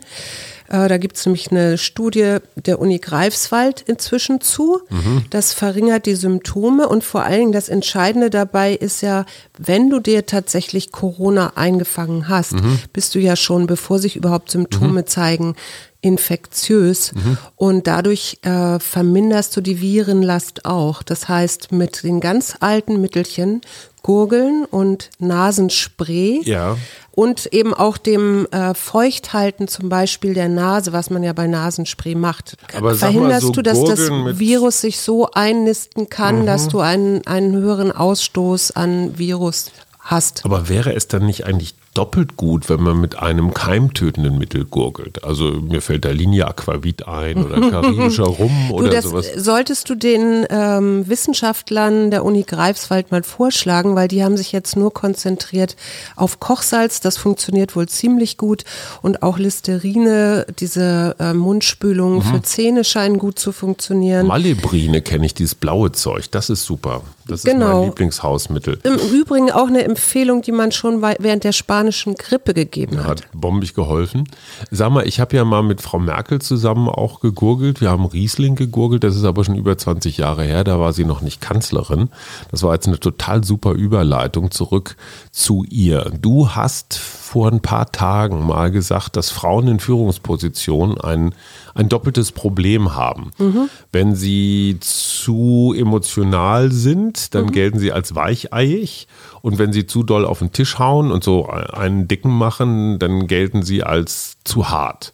Äh, 0.75 0.88
da 0.88 0.99
gibt 0.99 1.16
es 1.16 1.25
nämlich 1.25 1.50
eine 1.50 1.78
Studie 1.78 2.38
der 2.57 2.81
Uni 2.81 2.99
Greifswald 2.99 3.83
inzwischen 3.83 4.40
zu. 4.40 4.81
Mhm. 4.90 5.25
Das 5.31 5.52
verringert 5.52 6.07
die 6.07 6.16
Symptome 6.16 6.88
und 6.88 7.04
vor 7.04 7.23
allen 7.23 7.40
Dingen 7.40 7.52
das 7.52 7.69
Entscheidende 7.69 8.28
dabei 8.28 8.75
ist 8.75 9.00
ja, 9.00 9.25
wenn 9.57 9.88
du 9.88 10.00
dir 10.00 10.26
tatsächlich 10.26 10.90
Corona 10.90 11.52
eingefangen 11.54 12.28
hast, 12.28 12.54
mhm. 12.54 12.81
bist 12.93 13.14
du 13.14 13.21
ja 13.21 13.37
schon, 13.37 13.66
bevor 13.66 14.00
sich 14.00 14.16
überhaupt 14.16 14.50
Symptome 14.50 15.02
mhm. 15.02 15.07
zeigen, 15.07 15.54
infektiös 16.00 17.14
mhm. 17.14 17.38
und 17.57 17.87
dadurch 17.87 18.38
äh, 18.43 18.78
verminderst 18.78 19.57
du 19.57 19.61
die 19.61 19.81
Virenlast 19.81 20.66
auch. 20.66 21.02
Das 21.02 21.28
heißt, 21.28 21.73
mit 21.73 22.02
den 22.02 22.21
ganz 22.21 22.57
alten 22.61 23.00
Mittelchen, 23.00 23.62
Gurgeln 24.04 24.66
und 24.66 25.08
Nasenspray 25.18 26.42
ja. 26.44 26.76
und 27.11 27.46
eben 27.46 27.73
auch 27.73 27.96
dem 27.96 28.46
äh, 28.50 28.75
Feuchthalten 28.75 29.66
zum 29.66 29.88
Beispiel 29.88 30.34
der 30.34 30.50
Nase, 30.50 30.92
was 30.92 31.08
man 31.08 31.23
ja 31.23 31.32
bei 31.32 31.46
Nasenspray 31.46 32.14
macht, 32.14 32.58
Aber 32.76 32.94
verhinderst 32.94 33.46
so, 33.46 33.52
du, 33.52 33.62
dass 33.62 33.82
das 33.82 34.11
Virus 34.38 34.82
sich 34.82 35.00
so 35.00 35.30
einnisten 35.32 36.11
kann, 36.11 36.42
mhm. 36.42 36.46
dass 36.46 36.68
du 36.68 36.80
einen, 36.80 37.26
einen 37.26 37.54
höheren 37.54 37.92
Ausstoß 37.92 38.73
an 38.73 39.18
Virus 39.18 39.70
hast. 40.00 40.44
Aber 40.44 40.68
wäre 40.68 40.94
es 40.94 41.08
dann 41.08 41.25
nicht 41.25 41.46
eigentlich 41.46 41.75
doppelt 41.95 42.37
gut, 42.37 42.69
wenn 42.69 42.83
man 42.83 43.01
mit 43.01 43.19
einem 43.19 43.55
keimtötenden 43.55 44.37
Mittel 44.37 44.65
gurgelt. 44.65 45.23
Also 45.23 45.53
mir 45.53 45.81
fällt 45.81 46.05
da 46.05 46.11
Linie 46.11 46.49
Aquavit 46.49 47.07
ein 47.07 47.45
oder 47.45 47.61
karibischer 47.71 48.25
Rum 48.25 48.73
oder 48.73 48.89
du, 48.89 48.95
das 48.95 49.05
sowas. 49.05 49.31
Solltest 49.37 49.89
du 49.89 49.95
den 49.95 50.45
ähm, 50.51 51.09
Wissenschaftlern 51.09 52.11
der 52.11 52.25
Uni 52.25 52.43
Greifswald 52.43 53.13
mal 53.13 53.23
vorschlagen, 53.23 53.95
weil 53.95 54.09
die 54.09 54.25
haben 54.25 54.37
sich 54.37 54.51
jetzt 54.51 54.77
nur 54.77 54.93
konzentriert 54.93 55.77
auf 56.17 56.41
Kochsalz. 56.41 57.01
Das 57.01 57.17
funktioniert 57.17 57.77
wohl 57.77 57.89
ziemlich 57.89 58.37
gut 58.39 58.65
und 59.01 59.23
auch 59.23 59.39
Listerine, 59.39 60.47
diese 60.59 61.15
äh, 61.21 61.33
Mundspülungen 61.33 62.19
mhm. 62.19 62.23
für 62.23 62.43
Zähne 62.43 62.83
scheinen 62.83 63.19
gut 63.19 63.39
zu 63.39 63.53
funktionieren. 63.53 64.27
Malebrine 64.27 65.01
kenne 65.01 65.27
ich, 65.27 65.35
dieses 65.35 65.55
blaue 65.55 65.93
Zeug. 65.93 66.31
Das 66.33 66.51
ist 66.51 66.65
super. 66.65 67.03
Das 67.26 67.40
ist 67.40 67.50
genau. 67.50 67.81
mein 67.81 67.88
Lieblingshausmittel. 67.88 68.81
Im 68.83 68.97
Übrigen 68.97 69.50
auch 69.50 69.69
eine 69.69 69.85
Empfehlung, 69.85 70.43
die 70.43 70.52
man 70.52 70.73
schon 70.73 71.00
während 71.02 71.45
der 71.45 71.52
spanischen 71.52 72.14
Grippe 72.14 72.52
gegeben 72.52 72.99
hat. 72.99 73.23
Hat 73.23 73.23
bombig 73.33 73.75
geholfen. 73.75 74.28
Sag 74.71 74.90
mal, 74.90 75.07
ich 75.07 75.21
habe 75.21 75.37
ja 75.37 75.45
mal 75.45 75.62
mit 75.62 75.81
Frau 75.81 75.99
Merkel 75.99 76.40
zusammen 76.40 76.88
auch 76.88 77.21
gegurgelt. 77.21 77.81
Wir 77.81 77.90
haben 77.90 78.04
Riesling 78.04 78.57
gegurgelt. 78.57 79.04
Das 79.04 79.16
ist 79.16 79.25
aber 79.25 79.45
schon 79.45 79.57
über 79.57 79.76
20 79.78 80.19
Jahre 80.19 80.45
her. 80.45 80.64
Da 80.64 80.78
war 80.78 80.93
sie 80.93 81.04
noch 81.04 81.23
nicht 81.23 81.40
Kanzlerin. 81.40 82.11
Das 82.50 82.62
war 82.62 82.75
jetzt 82.75 82.87
eine 82.87 83.00
total 83.00 83.43
super 83.43 83.73
Überleitung 83.73 84.50
zurück 84.50 84.97
zu 85.31 85.64
ihr. 85.69 86.12
Du 86.21 86.50
hast 86.50 86.99
vor 86.99 87.50
ein 87.50 87.61
paar 87.61 87.90
Tagen 87.90 88.47
mal 88.47 88.71
gesagt, 88.71 89.16
dass 89.16 89.31
Frauen 89.31 89.66
in 89.66 89.81
Führungspositionen 89.81 91.00
ein, 91.00 91.35
ein 91.75 91.88
doppeltes 91.88 92.33
Problem 92.33 92.95
haben. 92.95 93.33
Mhm. 93.38 93.69
Wenn 93.93 94.14
sie 94.14 94.78
zu 94.81 95.75
emotional 95.76 96.71
sind, 96.73 97.35
dann 97.35 97.47
mhm. 97.47 97.52
gelten 97.52 97.78
sie 97.78 97.93
als 97.93 98.14
weicheiig. 98.14 99.07
Und 99.43 99.59
wenn 99.59 99.73
sie 99.73 99.87
zu 99.87 100.02
doll 100.02 100.25
auf 100.25 100.38
den 100.38 100.52
Tisch 100.52 100.78
hauen 100.78 101.11
und 101.11 101.25
so 101.25 101.49
einen 101.49 102.09
dicken 102.09 102.31
machen, 102.31 102.99
dann 102.99 103.26
gelten 103.26 103.62
sie 103.62 103.83
als 103.83 104.37
zu 104.45 104.71
hart. 104.71 105.12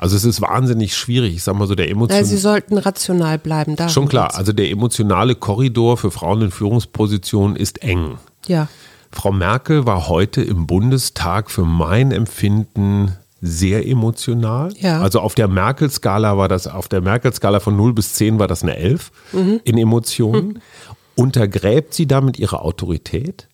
Also 0.00 0.16
es 0.16 0.24
ist 0.24 0.40
wahnsinnig 0.40 0.96
schwierig. 0.96 1.36
Ich 1.36 1.42
sag 1.42 1.56
mal 1.56 1.68
so, 1.68 1.74
der 1.74 1.90
emotionale. 1.90 2.24
Sie 2.24 2.38
sollten 2.38 2.78
rational 2.78 3.38
bleiben. 3.38 3.76
Schon 3.88 4.08
klar. 4.08 4.34
Also 4.34 4.52
der 4.52 4.70
emotionale 4.70 5.34
Korridor 5.34 5.98
für 5.98 6.10
Frauen 6.10 6.40
in 6.40 6.50
Führungspositionen 6.50 7.54
ist 7.54 7.82
eng. 7.82 8.16
Ja. 8.46 8.68
Frau 9.12 9.30
Merkel 9.30 9.86
war 9.86 10.08
heute 10.08 10.40
im 10.40 10.66
Bundestag 10.66 11.50
für 11.50 11.66
mein 11.66 12.12
Empfinden 12.12 13.16
sehr 13.40 13.86
emotional. 13.86 14.72
Ja. 14.78 15.00
Also 15.00 15.20
auf 15.20 15.34
der 15.34 15.48
Merkel-Skala 15.48 16.36
war 16.36 16.48
das, 16.48 16.66
auf 16.66 16.88
der 16.88 17.00
Merkel-Skala 17.00 17.60
von 17.60 17.76
0 17.76 17.94
bis 17.94 18.14
10 18.14 18.38
war 18.38 18.46
das 18.46 18.62
eine 18.62 18.76
11 18.76 19.10
mhm. 19.32 19.60
in 19.64 19.78
Emotionen. 19.78 20.48
Mhm. 20.48 20.60
Untergräbt 21.16 21.94
sie 21.94 22.06
damit 22.06 22.38
ihre 22.38 22.62
Autorität? 22.62 23.48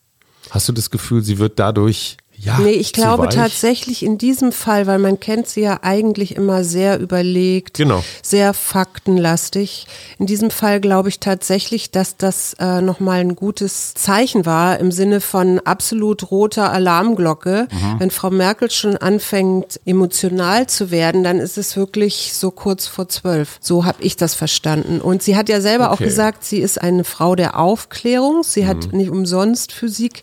Hast 0.50 0.68
du 0.68 0.72
das 0.72 0.90
Gefühl, 0.90 1.22
sie 1.22 1.38
wird 1.38 1.58
dadurch 1.58 2.16
ja, 2.38 2.58
nee, 2.58 2.72
ich 2.72 2.92
glaube 2.92 3.28
tatsächlich 3.28 4.02
in 4.02 4.18
diesem 4.18 4.52
Fall, 4.52 4.86
weil 4.86 4.98
man 4.98 5.18
kennt 5.18 5.48
sie 5.48 5.62
ja 5.62 5.78
eigentlich 5.82 6.36
immer 6.36 6.64
sehr 6.64 6.98
überlegt, 7.00 7.78
genau. 7.78 8.04
sehr 8.22 8.52
faktenlastig. 8.52 9.86
In 10.18 10.26
diesem 10.26 10.50
Fall 10.50 10.80
glaube 10.80 11.08
ich 11.08 11.18
tatsächlich, 11.18 11.90
dass 11.90 12.16
das 12.16 12.54
äh, 12.54 12.82
nochmal 12.82 13.20
ein 13.20 13.36
gutes 13.36 13.94
Zeichen 13.94 14.44
war 14.44 14.78
im 14.78 14.92
Sinne 14.92 15.20
von 15.20 15.60
absolut 15.60 16.30
roter 16.30 16.72
Alarmglocke. 16.72 17.68
Mhm. 17.70 18.00
Wenn 18.00 18.10
Frau 18.10 18.30
Merkel 18.30 18.70
schon 18.70 18.96
anfängt, 18.96 19.80
emotional 19.86 20.66
zu 20.66 20.90
werden, 20.90 21.24
dann 21.24 21.38
ist 21.38 21.56
es 21.56 21.76
wirklich 21.76 22.34
so 22.34 22.50
kurz 22.50 22.86
vor 22.86 23.08
zwölf. 23.08 23.58
So 23.60 23.84
habe 23.84 24.02
ich 24.02 24.16
das 24.16 24.34
verstanden. 24.34 25.00
Und 25.00 25.22
sie 25.22 25.36
hat 25.36 25.48
ja 25.48 25.60
selber 25.60 25.86
okay. 25.86 25.94
auch 25.94 25.98
gesagt, 26.06 26.44
sie 26.44 26.58
ist 26.58 26.80
eine 26.80 27.04
Frau 27.04 27.34
der 27.34 27.58
Aufklärung. 27.58 28.42
Sie 28.42 28.62
mhm. 28.62 28.66
hat 28.66 28.92
nicht 28.92 29.10
umsonst 29.10 29.72
Physik 29.72 30.22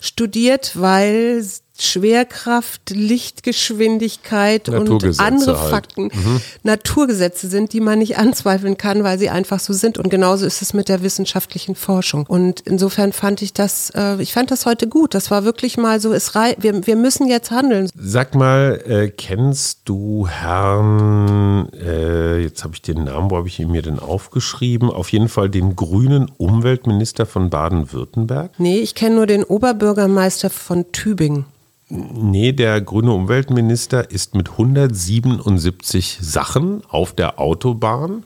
studiert, 0.00 0.72
weil 0.74 1.42
is 1.54 1.62
Schwerkraft, 1.76 2.90
Lichtgeschwindigkeit 2.90 4.68
und 4.68 4.88
andere 5.18 5.60
halt. 5.60 5.70
Fakten 5.70 6.04
mhm. 6.04 6.40
Naturgesetze 6.62 7.48
sind, 7.48 7.72
die 7.72 7.80
man 7.80 7.98
nicht 7.98 8.16
anzweifeln 8.16 8.76
kann, 8.76 9.02
weil 9.02 9.18
sie 9.18 9.28
einfach 9.28 9.58
so 9.58 9.72
sind. 9.72 9.98
Und 9.98 10.08
genauso 10.08 10.46
ist 10.46 10.62
es 10.62 10.72
mit 10.72 10.88
der 10.88 11.02
wissenschaftlichen 11.02 11.74
Forschung. 11.74 12.26
Und 12.28 12.60
insofern 12.60 13.12
fand 13.12 13.42
ich 13.42 13.54
das, 13.54 13.90
äh, 13.96 14.22
ich 14.22 14.32
fand 14.32 14.52
das 14.52 14.66
heute 14.66 14.86
gut. 14.86 15.14
Das 15.14 15.32
war 15.32 15.44
wirklich 15.44 15.76
mal 15.76 16.00
so, 16.00 16.12
es 16.12 16.36
rei 16.36 16.54
wir, 16.60 16.86
wir 16.86 16.94
müssen 16.94 17.26
jetzt 17.26 17.50
handeln. 17.50 17.90
Sag 17.96 18.36
mal, 18.36 18.80
äh, 18.86 19.08
kennst 19.08 19.80
du 19.84 20.28
Herrn, 20.28 21.70
äh, 21.72 22.38
jetzt 22.38 22.62
habe 22.62 22.74
ich 22.74 22.82
den 22.82 23.02
Namen, 23.02 23.32
wo 23.32 23.36
habe 23.36 23.48
ich 23.48 23.58
ihn 23.58 23.72
mir 23.72 23.82
denn 23.82 23.98
aufgeschrieben? 23.98 24.90
Auf 24.90 25.10
jeden 25.10 25.28
Fall 25.28 25.50
den 25.50 25.74
grünen 25.74 26.30
Umweltminister 26.36 27.26
von 27.26 27.50
Baden-Württemberg? 27.50 28.52
Nee, 28.58 28.78
ich 28.78 28.94
kenne 28.94 29.16
nur 29.16 29.26
den 29.26 29.42
Oberbürgermeister 29.42 30.50
von 30.50 30.92
Tübingen. 30.92 31.46
Nee, 31.94 32.52
der 32.52 32.80
grüne 32.80 33.12
Umweltminister 33.12 34.10
ist 34.10 34.34
mit 34.34 34.50
177 34.50 36.18
Sachen 36.20 36.82
auf 36.88 37.12
der 37.12 37.38
Autobahn 37.38 38.24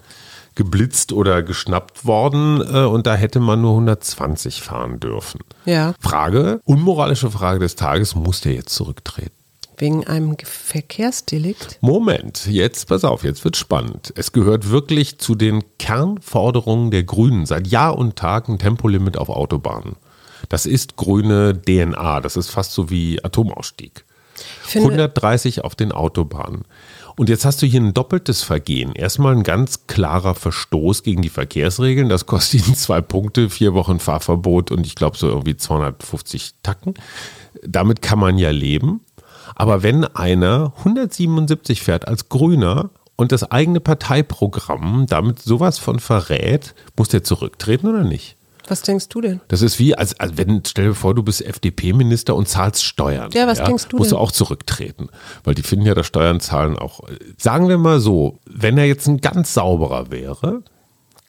geblitzt 0.54 1.12
oder 1.12 1.42
geschnappt 1.42 2.04
worden 2.04 2.60
äh, 2.60 2.84
und 2.84 3.06
da 3.06 3.14
hätte 3.14 3.40
man 3.40 3.60
nur 3.60 3.72
120 3.72 4.62
fahren 4.62 4.98
dürfen. 4.98 5.40
Ja. 5.66 5.94
Frage, 6.00 6.60
unmoralische 6.64 7.30
Frage 7.30 7.60
des 7.60 7.76
Tages, 7.76 8.14
muss 8.14 8.40
der 8.40 8.54
jetzt 8.54 8.74
zurücktreten? 8.74 9.30
Wegen 9.76 10.04
einem 10.08 10.36
Verkehrsdelikt? 10.42 11.78
Moment, 11.80 12.46
jetzt 12.46 12.88
pass 12.88 13.04
auf, 13.04 13.22
jetzt 13.22 13.44
wird 13.44 13.56
spannend. 13.56 14.12
Es 14.16 14.32
gehört 14.32 14.70
wirklich 14.70 15.18
zu 15.18 15.36
den 15.36 15.62
Kernforderungen 15.78 16.90
der 16.90 17.04
Grünen 17.04 17.46
seit 17.46 17.68
Jahr 17.68 17.96
und 17.96 18.16
Tag 18.16 18.48
ein 18.48 18.58
Tempolimit 18.58 19.16
auf 19.16 19.28
Autobahnen. 19.28 19.94
Das 20.48 20.66
ist 20.66 20.96
grüne 20.96 21.60
DNA. 21.60 22.20
Das 22.20 22.36
ist 22.36 22.50
fast 22.50 22.72
so 22.72 22.90
wie 22.90 23.22
Atomausstieg. 23.24 24.04
finde- 24.62 24.88
130 24.90 25.64
auf 25.64 25.74
den 25.74 25.92
Autobahnen. 25.92 26.62
Und 27.16 27.28
jetzt 27.28 27.44
hast 27.44 27.60
du 27.60 27.66
hier 27.66 27.80
ein 27.80 27.94
doppeltes 27.94 28.42
Vergehen. 28.44 28.92
Erstmal 28.92 29.34
ein 29.34 29.42
ganz 29.42 29.88
klarer 29.88 30.36
Verstoß 30.36 31.02
gegen 31.02 31.20
die 31.22 31.28
Verkehrsregeln. 31.28 32.08
Das 32.08 32.26
kostet 32.26 32.68
ihn 32.68 32.74
zwei 32.76 33.00
Punkte, 33.00 33.50
vier 33.50 33.74
Wochen 33.74 33.98
Fahrverbot 33.98 34.70
und 34.70 34.86
ich 34.86 34.94
glaube 34.94 35.16
so 35.18 35.28
irgendwie 35.28 35.56
250 35.56 36.54
Tacken. 36.62 36.94
Damit 37.66 38.02
kann 38.02 38.20
man 38.20 38.38
ja 38.38 38.50
leben. 38.50 39.00
Aber 39.56 39.82
wenn 39.82 40.04
einer 40.04 40.72
177 40.78 41.82
fährt 41.82 42.06
als 42.06 42.28
Grüner 42.28 42.90
und 43.16 43.32
das 43.32 43.50
eigene 43.50 43.80
Parteiprogramm 43.80 45.06
damit 45.08 45.40
sowas 45.40 45.80
von 45.80 45.98
verrät, 45.98 46.74
muss 46.96 47.08
der 47.08 47.24
zurücktreten 47.24 47.88
oder 47.88 48.04
nicht? 48.04 48.36
Was 48.68 48.82
denkst 48.82 49.08
du 49.08 49.20
denn? 49.20 49.40
Das 49.48 49.62
ist 49.62 49.78
wie, 49.78 49.94
als, 49.94 50.18
als 50.20 50.36
wenn, 50.36 50.62
stell 50.66 50.88
dir 50.88 50.94
vor, 50.94 51.14
du 51.14 51.22
bist 51.22 51.44
FDP-Minister 51.44 52.34
und 52.34 52.48
zahlst 52.48 52.84
Steuern. 52.84 53.30
Ja, 53.32 53.46
was 53.46 53.62
denkst 53.62 53.88
du 53.88 53.96
Musst 53.96 54.12
du 54.12 54.16
denn? 54.16 54.22
auch 54.22 54.32
zurücktreten. 54.32 55.08
Weil 55.44 55.54
die 55.54 55.62
finden 55.62 55.86
ja, 55.86 55.94
dass 55.94 56.06
Steuern 56.06 56.40
zahlen 56.40 56.76
auch. 56.78 57.00
Sagen 57.36 57.68
wir 57.68 57.78
mal 57.78 58.00
so, 58.00 58.38
wenn 58.46 58.78
er 58.78 58.86
jetzt 58.86 59.06
ein 59.08 59.20
ganz 59.20 59.54
sauberer 59.54 60.10
wäre, 60.10 60.62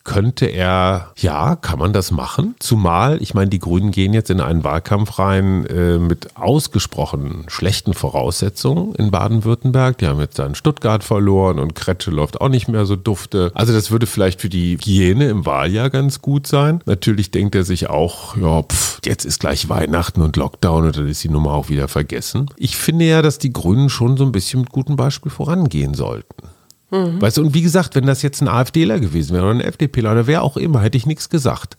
könnte 0.04 0.46
er, 0.46 1.12
ja, 1.16 1.56
kann 1.56 1.78
man 1.78 1.92
das 1.92 2.10
machen? 2.10 2.54
Zumal, 2.58 3.20
ich 3.22 3.34
meine, 3.34 3.50
die 3.50 3.58
Grünen 3.58 3.90
gehen 3.90 4.14
jetzt 4.14 4.30
in 4.30 4.40
einen 4.40 4.64
Wahlkampf 4.64 5.18
rein 5.18 5.66
äh, 5.66 5.98
mit 5.98 6.36
ausgesprochen 6.36 7.44
schlechten 7.48 7.92
Voraussetzungen 7.92 8.94
in 8.94 9.10
Baden-Württemberg. 9.10 9.98
Die 9.98 10.06
haben 10.06 10.20
jetzt 10.20 10.38
da 10.38 10.46
in 10.46 10.54
Stuttgart 10.54 11.04
verloren 11.04 11.58
und 11.58 11.74
Kretsche 11.74 12.10
läuft 12.10 12.40
auch 12.40 12.48
nicht 12.48 12.68
mehr 12.68 12.86
so 12.86 12.96
dufte. 12.96 13.52
Also 13.54 13.72
das 13.72 13.90
würde 13.90 14.06
vielleicht 14.06 14.40
für 14.40 14.48
die 14.48 14.72
Hygiene 14.72 15.28
im 15.28 15.44
Wahljahr 15.44 15.90
ganz 15.90 16.22
gut 16.22 16.46
sein. 16.46 16.80
Natürlich 16.86 17.30
denkt 17.30 17.54
er 17.54 17.64
sich 17.64 17.90
auch, 17.90 18.36
ja, 18.36 18.62
pff, 18.62 19.00
jetzt 19.04 19.24
ist 19.26 19.40
gleich 19.40 19.68
Weihnachten 19.68 20.22
und 20.22 20.36
Lockdown 20.36 20.86
und 20.86 20.96
dann 20.96 21.08
ist 21.08 21.22
die 21.22 21.28
Nummer 21.28 21.52
auch 21.52 21.68
wieder 21.68 21.88
vergessen. 21.88 22.46
Ich 22.56 22.76
finde 22.76 23.04
ja, 23.04 23.20
dass 23.20 23.38
die 23.38 23.52
Grünen 23.52 23.90
schon 23.90 24.16
so 24.16 24.24
ein 24.24 24.32
bisschen 24.32 24.60
mit 24.60 24.70
gutem 24.70 24.96
Beispiel 24.96 25.30
vorangehen 25.30 25.94
sollten. 25.94 26.48
Weißt 27.20 27.36
du, 27.36 27.42
und 27.42 27.54
wie 27.54 27.62
gesagt, 27.62 27.94
wenn 27.94 28.06
das 28.06 28.22
jetzt 28.22 28.40
ein 28.40 28.48
AfDler 28.48 28.98
gewesen 28.98 29.34
wäre 29.34 29.44
oder 29.44 29.54
ein 29.54 29.60
FDPler 29.60 30.12
oder 30.12 30.26
wer 30.26 30.42
auch 30.42 30.56
immer, 30.56 30.80
hätte 30.80 30.98
ich 30.98 31.06
nichts 31.06 31.28
gesagt. 31.28 31.76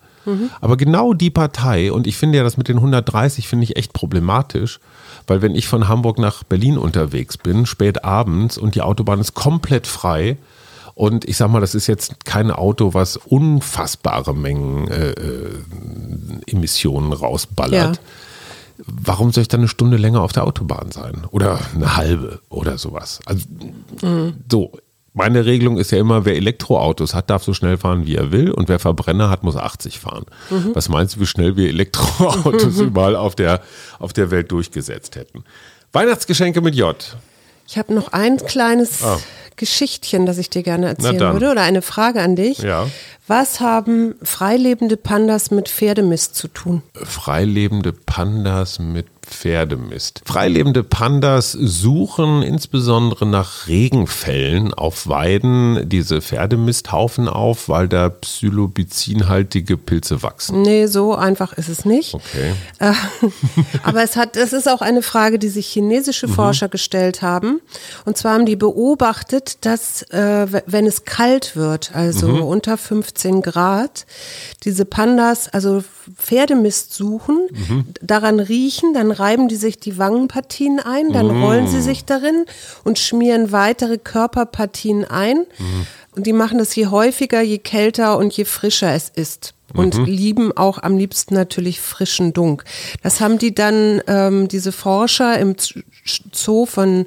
Aber 0.61 0.77
genau 0.77 1.13
die 1.13 1.31
Partei, 1.31 1.91
und 1.91 2.05
ich 2.05 2.15
finde 2.15 2.37
ja 2.37 2.43
das 2.43 2.55
mit 2.55 2.67
den 2.67 2.77
130 2.77 3.47
finde 3.47 3.63
ich 3.63 3.75
echt 3.75 3.91
problematisch, 3.91 4.79
weil 5.25 5.41
wenn 5.41 5.55
ich 5.55 5.67
von 5.67 5.87
Hamburg 5.87 6.19
nach 6.19 6.43
Berlin 6.43 6.77
unterwegs 6.77 7.37
bin, 7.37 7.65
spät 7.65 8.03
abends 8.05 8.57
und 8.57 8.75
die 8.75 8.81
Autobahn 8.81 9.19
ist 9.19 9.33
komplett 9.33 9.87
frei, 9.87 10.37
und 10.93 11.25
ich 11.25 11.37
sag 11.37 11.49
mal, 11.49 11.61
das 11.61 11.73
ist 11.73 11.87
jetzt 11.87 12.25
kein 12.25 12.51
Auto, 12.51 12.93
was 12.93 13.17
unfassbare 13.17 14.35
Mengen 14.35 14.87
äh, 14.89 15.11
äh, 15.11 15.49
Emissionen 16.47 17.13
rausballert. 17.13 17.95
Ja. 17.95 18.01
Warum 18.85 19.31
soll 19.31 19.43
ich 19.43 19.47
dann 19.47 19.61
eine 19.61 19.67
Stunde 19.67 19.97
länger 19.97 20.21
auf 20.21 20.33
der 20.33 20.45
Autobahn 20.45 20.91
sein? 20.91 21.25
Oder 21.31 21.59
eine 21.73 21.95
halbe 21.95 22.41
oder 22.49 22.77
sowas? 22.77 23.19
Also, 23.25 23.45
so, 24.49 24.71
meine 25.13 25.45
Regelung 25.45 25.77
ist 25.77 25.91
ja 25.91 25.99
immer, 25.99 26.25
wer 26.25 26.35
Elektroautos 26.35 27.13
hat, 27.13 27.29
darf 27.29 27.43
so 27.43 27.53
schnell 27.53 27.77
fahren, 27.77 28.05
wie 28.05 28.15
er 28.15 28.31
will. 28.31 28.51
Und 28.51 28.69
wer 28.69 28.79
Verbrenner 28.79 29.29
hat, 29.29 29.43
muss 29.43 29.55
80 29.57 29.99
fahren. 29.99 30.25
Was 30.73 30.87
meinst 30.87 31.15
du, 31.15 31.19
wie 31.19 31.25
schnell 31.25 31.57
wir 31.57 31.67
Elektroautos 31.67 32.79
überall 32.79 33.15
auf 33.15 33.35
der, 33.35 33.61
auf 33.99 34.13
der 34.13 34.31
Welt 34.31 34.51
durchgesetzt 34.51 35.15
hätten? 35.15 35.43
Weihnachtsgeschenke 35.91 36.61
mit 36.61 36.75
J. 36.75 36.95
Ich 37.67 37.77
habe 37.77 37.93
noch 37.93 38.13
ein 38.13 38.37
kleines 38.37 39.03
Ah. 39.03 39.19
Geschichtchen, 39.61 40.25
das 40.25 40.39
ich 40.39 40.49
dir 40.49 40.63
gerne 40.63 40.87
erzählen 40.87 41.19
würde 41.33 41.51
oder 41.51 41.61
eine 41.61 41.83
Frage 41.83 42.19
an 42.21 42.35
dich. 42.35 42.57
Ja. 42.57 42.87
Was 43.27 43.59
haben 43.59 44.15
freilebende 44.23 44.97
Pandas 44.97 45.51
mit 45.51 45.69
Pferdemist 45.69 46.35
zu 46.35 46.47
tun? 46.47 46.81
Freilebende 46.95 47.93
Pandas 47.93 48.79
mit 48.79 49.05
Pferdemist. 49.21 50.23
Freilebende 50.25 50.83
Pandas 50.83 51.51
suchen 51.53 52.41
insbesondere 52.41 53.25
nach 53.25 53.67
Regenfällen 53.67 54.73
auf 54.73 55.07
Weiden 55.07 55.87
diese 55.87 56.21
Pferdemisthaufen 56.21 57.29
auf, 57.29 57.69
weil 57.69 57.87
da 57.87 58.09
psilobizinhaltige 58.09 59.77
Pilze 59.77 60.23
wachsen. 60.23 60.63
Nee, 60.63 60.87
so 60.87 61.15
einfach 61.15 61.53
ist 61.53 61.69
es 61.69 61.85
nicht. 61.85 62.13
Okay. 62.13 62.53
Äh, 62.79 62.91
Aber 63.83 64.03
es 64.03 64.15
hat, 64.17 64.35
es 64.35 64.51
ist 64.53 64.67
auch 64.67 64.81
eine 64.81 65.01
Frage, 65.01 65.39
die 65.39 65.49
sich 65.49 65.67
chinesische 65.67 66.27
Mhm. 66.27 66.33
Forscher 66.33 66.67
gestellt 66.69 67.21
haben. 67.21 67.61
Und 68.05 68.17
zwar 68.17 68.33
haben 68.33 68.45
die 68.45 68.55
beobachtet, 68.55 69.50
dass 69.59 70.03
äh, 70.11 70.47
wenn 70.65 70.85
es 70.85 71.03
kalt 71.05 71.55
wird, 71.55 71.91
also 71.93 72.27
Mhm. 72.27 72.41
unter 72.43 72.77
15 72.77 73.41
Grad, 73.41 74.05
diese 74.63 74.85
Pandas 74.85 75.49
also 75.49 75.83
Pferdemist 76.17 76.93
suchen, 76.93 77.47
Mhm. 77.51 77.85
daran 78.01 78.39
riechen, 78.39 78.93
dann 78.93 79.11
reiben 79.11 79.47
die 79.47 79.55
sich 79.57 79.79
die 79.79 79.97
Wangenpartien 79.97 80.79
ein, 80.79 81.11
dann 81.11 81.27
Mhm. 81.27 81.43
rollen 81.43 81.67
sie 81.67 81.81
sich 81.81 82.05
darin 82.05 82.45
und 82.83 82.97
schmieren 82.99 83.51
weitere 83.51 83.97
Körperpartien 83.97 85.05
ein. 85.05 85.45
Mhm. 85.57 85.87
Und 86.15 86.27
die 86.27 86.33
machen 86.33 86.57
das 86.57 86.75
je 86.75 86.87
häufiger, 86.87 87.41
je 87.41 87.57
kälter 87.57 88.17
und 88.17 88.33
je 88.35 88.45
frischer 88.45 88.93
es 88.93 89.09
ist. 89.09 89.53
Und 89.73 89.97
Mhm. 89.97 90.03
lieben 90.05 90.57
auch 90.57 90.79
am 90.83 90.97
liebsten 90.97 91.33
natürlich 91.33 91.79
frischen 91.79 92.33
Dunk. 92.33 92.65
Das 93.03 93.21
haben 93.21 93.37
die 93.37 93.55
dann, 93.55 94.01
ähm, 94.07 94.49
diese 94.49 94.73
Forscher 94.73 95.39
im 95.39 95.55
Zoo 96.33 96.65
von, 96.65 97.05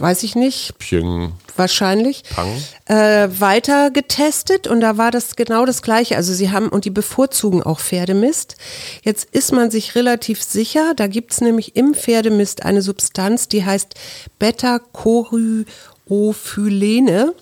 weiß 0.00 0.22
ich 0.22 0.34
nicht, 0.34 0.78
Pyong. 0.78 1.32
wahrscheinlich, 1.56 2.22
Pang. 2.34 2.48
äh, 2.86 3.28
weiter 3.38 3.90
getestet 3.90 4.66
und 4.66 4.80
da 4.80 4.96
war 4.96 5.10
das 5.10 5.36
genau 5.36 5.66
das 5.66 5.82
Gleiche. 5.82 6.16
Also 6.16 6.32
sie 6.32 6.50
haben, 6.50 6.68
und 6.68 6.84
die 6.84 6.90
bevorzugen 6.90 7.62
auch 7.62 7.80
Pferdemist. 7.80 8.56
Jetzt 9.02 9.28
ist 9.32 9.52
man 9.52 9.70
sich 9.70 9.94
relativ 9.94 10.42
sicher, 10.42 10.94
da 10.94 11.06
gibt 11.06 11.32
es 11.32 11.40
nämlich 11.40 11.76
im 11.76 11.94
Pferdemist 11.94 12.64
eine 12.64 12.82
Substanz, 12.82 13.48
die 13.48 13.64
heißt 13.64 13.94
Beta-Choryophyllene. 14.38 17.34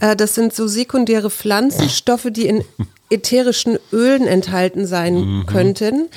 Äh, 0.00 0.16
das 0.16 0.34
sind 0.34 0.54
so 0.54 0.66
sekundäre 0.66 1.30
Pflanzenstoffe, 1.30 2.28
die 2.30 2.46
in 2.46 2.64
ätherischen 3.10 3.78
Ölen 3.92 4.26
enthalten 4.26 4.86
sein 4.86 5.44
könnten. 5.46 6.08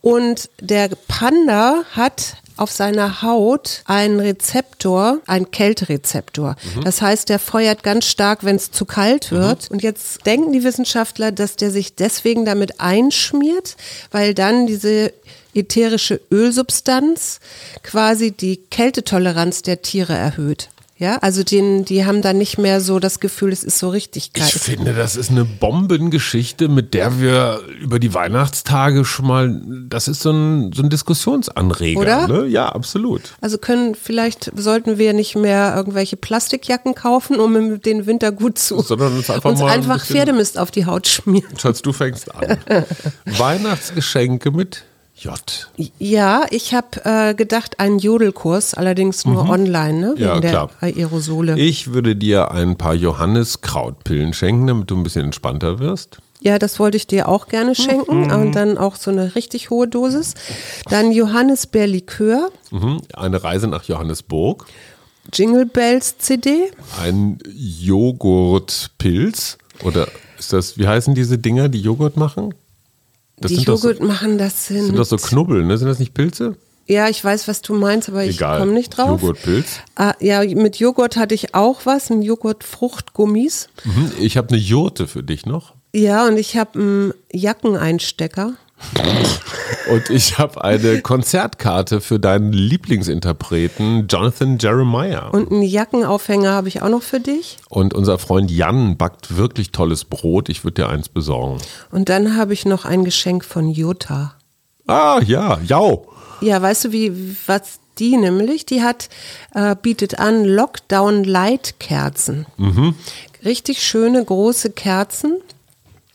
Und 0.00 0.48
der 0.60 0.90
Panda 1.08 1.82
hat 1.92 2.36
auf 2.56 2.70
seiner 2.70 3.22
Haut 3.22 3.82
einen 3.86 4.20
Rezeptor, 4.20 5.20
einen 5.26 5.50
Kälterezeptor. 5.50 6.56
Das 6.84 7.02
heißt, 7.02 7.28
der 7.28 7.38
feuert 7.38 7.82
ganz 7.82 8.06
stark, 8.06 8.44
wenn 8.44 8.56
es 8.56 8.70
zu 8.70 8.84
kalt 8.84 9.30
wird. 9.30 9.70
Und 9.70 9.82
jetzt 9.82 10.26
denken 10.26 10.52
die 10.52 10.64
Wissenschaftler, 10.64 11.32
dass 11.32 11.56
der 11.56 11.70
sich 11.70 11.94
deswegen 11.94 12.44
damit 12.44 12.80
einschmiert, 12.80 13.76
weil 14.10 14.34
dann 14.34 14.66
diese 14.66 15.12
ätherische 15.54 16.20
Ölsubstanz 16.30 17.40
quasi 17.82 18.32
die 18.32 18.56
Kältetoleranz 18.56 19.62
der 19.62 19.82
Tiere 19.82 20.14
erhöht. 20.14 20.68
Ja, 21.02 21.18
also 21.20 21.42
den, 21.42 21.84
die 21.84 22.06
haben 22.06 22.22
dann 22.22 22.38
nicht 22.38 22.58
mehr 22.58 22.80
so 22.80 23.00
das 23.00 23.18
Gefühl, 23.18 23.50
es 23.52 23.64
ist 23.64 23.80
so 23.80 23.88
richtig 23.88 24.32
kalt. 24.34 24.54
Ich 24.54 24.62
finde, 24.62 24.94
das 24.94 25.16
ist 25.16 25.32
eine 25.32 25.44
Bombengeschichte, 25.44 26.68
mit 26.68 26.94
der 26.94 27.20
wir 27.20 27.58
über 27.80 27.98
die 27.98 28.14
Weihnachtstage 28.14 29.04
schon 29.04 29.26
mal, 29.26 29.60
das 29.88 30.06
ist 30.06 30.20
so 30.22 30.30
ein, 30.30 30.72
so 30.72 30.80
ein 30.80 30.90
Diskussionsanreger. 30.90 31.98
Oder? 32.00 32.28
Ne? 32.28 32.46
Ja, 32.46 32.68
absolut. 32.68 33.34
Also 33.40 33.58
können, 33.58 33.96
vielleicht 33.96 34.52
sollten 34.54 34.96
wir 34.96 35.12
nicht 35.12 35.34
mehr 35.34 35.74
irgendwelche 35.74 36.16
Plastikjacken 36.16 36.94
kaufen, 36.94 37.40
um 37.40 37.80
den 37.80 38.06
Winter 38.06 38.30
gut 38.30 38.58
zu 38.58 38.80
Sondern 38.80 39.16
uns 39.16 39.28
einfach 39.28 39.50
uns 39.50 39.58
mal 39.58 39.70
ein 39.72 39.80
einfach 39.80 39.98
bisschen- 39.98 40.14
Pferdemist 40.14 40.56
auf 40.56 40.70
die 40.70 40.86
Haut 40.86 41.08
schmieren. 41.08 41.58
Schatz, 41.58 41.82
du 41.82 41.92
fängst 41.92 42.32
an. 42.32 42.58
Weihnachtsgeschenke 43.26 44.52
mit 44.52 44.84
J. 45.22 45.70
Ja, 45.98 46.44
ich 46.50 46.74
habe 46.74 47.04
äh, 47.04 47.34
gedacht, 47.34 47.78
einen 47.80 47.98
Jodelkurs, 47.98 48.74
allerdings 48.74 49.24
nur 49.24 49.48
online, 49.48 50.00
ne? 50.00 50.12
wegen 50.16 50.22
Mhm. 50.22 50.26
Ja, 50.34 50.40
der 50.40 50.50
klar. 50.50 50.70
Aerosole. 50.80 51.58
Ich 51.58 51.92
würde 51.92 52.16
dir 52.16 52.50
ein 52.50 52.76
paar 52.76 52.94
Johanniskrautpillen 52.94 54.32
schenken, 54.34 54.66
damit 54.66 54.90
du 54.90 54.96
ein 54.96 55.02
bisschen 55.04 55.24
entspannter 55.26 55.78
wirst. 55.78 56.18
Ja, 56.40 56.58
das 56.58 56.80
wollte 56.80 56.96
ich 56.96 57.06
dir 57.06 57.28
auch 57.28 57.46
gerne 57.46 57.76
schenken 57.76 58.24
Mhm. 58.26 58.32
und 58.32 58.52
dann 58.56 58.76
auch 58.78 58.96
so 58.96 59.12
eine 59.12 59.36
richtig 59.36 59.70
hohe 59.70 59.86
Dosis. 59.86 60.34
Dann 60.90 61.12
Johannisbeerlikör, 61.12 62.50
Mhm. 62.72 63.00
Eine 63.14 63.44
Reise 63.44 63.68
nach 63.68 63.84
Johannesburg. 63.84 64.66
Jingle 65.32 65.66
Bells 65.66 66.18
CD. 66.18 66.64
Ein 67.00 67.38
Joghurtpilz. 67.54 69.58
Oder 69.84 70.08
ist 70.38 70.52
das, 70.52 70.78
wie 70.78 70.88
heißen 70.88 71.14
diese 71.14 71.38
Dinger, 71.38 71.68
die 71.68 71.80
Joghurt 71.80 72.16
machen? 72.16 72.54
Das 73.42 73.50
die 73.50 73.56
sind 73.56 73.68
doch 73.68 73.76
so- 73.76 73.90
Joghurt 73.90 74.06
machen 74.06 74.38
das 74.38 74.66
sind. 74.66 74.86
Sind 74.86 74.96
das 74.98 75.10
so 75.10 75.16
Knubbel, 75.16 75.64
ne? 75.64 75.76
Sind 75.78 75.88
das 75.88 75.98
nicht 75.98 76.14
Pilze? 76.14 76.56
ja, 76.88 77.08
ich 77.08 77.24
weiß, 77.24 77.46
was 77.48 77.62
du 77.62 77.74
meinst, 77.74 78.08
aber 78.10 78.24
ich 78.24 78.38
komme 78.38 78.72
nicht 78.72 78.90
drauf. 78.90 79.22
Joghurtpilz. 79.22 79.80
Ah, 79.94 80.14
ja, 80.20 80.42
mit 80.44 80.76
Joghurt 80.76 81.16
hatte 81.16 81.34
ich 81.34 81.54
auch 81.54 81.86
was, 81.86 82.10
ein 82.10 82.22
Joghurt-Fruchtgummis. 82.22 83.68
Mhm. 83.84 84.12
Ich 84.20 84.36
habe 84.36 84.48
eine 84.50 84.58
Jurte 84.58 85.06
für 85.06 85.22
dich 85.22 85.46
noch. 85.46 85.74
Ja, 85.94 86.26
und 86.26 86.36
ich 86.38 86.56
habe 86.56 86.78
einen 86.78 87.14
Jackeneinstecker. 87.32 88.54
Und 89.90 90.10
ich 90.10 90.38
habe 90.38 90.62
eine 90.62 91.00
Konzertkarte 91.00 92.00
für 92.00 92.18
deinen 92.18 92.52
Lieblingsinterpreten 92.52 94.06
Jonathan 94.08 94.58
Jeremiah. 94.58 95.28
Und 95.28 95.50
einen 95.50 95.62
Jackenaufhänger 95.62 96.52
habe 96.52 96.68
ich 96.68 96.82
auch 96.82 96.88
noch 96.88 97.02
für 97.02 97.20
dich. 97.20 97.58
Und 97.68 97.94
unser 97.94 98.18
Freund 98.18 98.50
Jan 98.50 98.96
backt 98.96 99.36
wirklich 99.36 99.72
tolles 99.72 100.04
Brot. 100.04 100.48
Ich 100.48 100.64
würde 100.64 100.82
dir 100.82 100.88
eins 100.88 101.08
besorgen. 101.08 101.58
Und 101.90 102.08
dann 102.08 102.36
habe 102.36 102.52
ich 102.52 102.64
noch 102.64 102.84
ein 102.84 103.04
Geschenk 103.04 103.44
von 103.44 103.68
Jutta. 103.68 104.34
Ah, 104.86 105.20
ja, 105.24 105.58
jau. 105.66 106.08
Ja, 106.40 106.60
weißt 106.60 106.86
du, 106.86 106.92
wie, 106.92 107.36
was 107.46 107.78
die 107.98 108.16
nämlich? 108.16 108.66
Die 108.66 108.82
hat, 108.82 109.08
äh, 109.54 109.76
bietet 109.80 110.18
an 110.18 110.44
Lockdown 110.44 111.24
Light 111.24 111.74
Kerzen. 111.78 112.46
Mhm. 112.56 112.94
Richtig 113.44 113.82
schöne 113.82 114.24
große 114.24 114.70
Kerzen, 114.70 115.38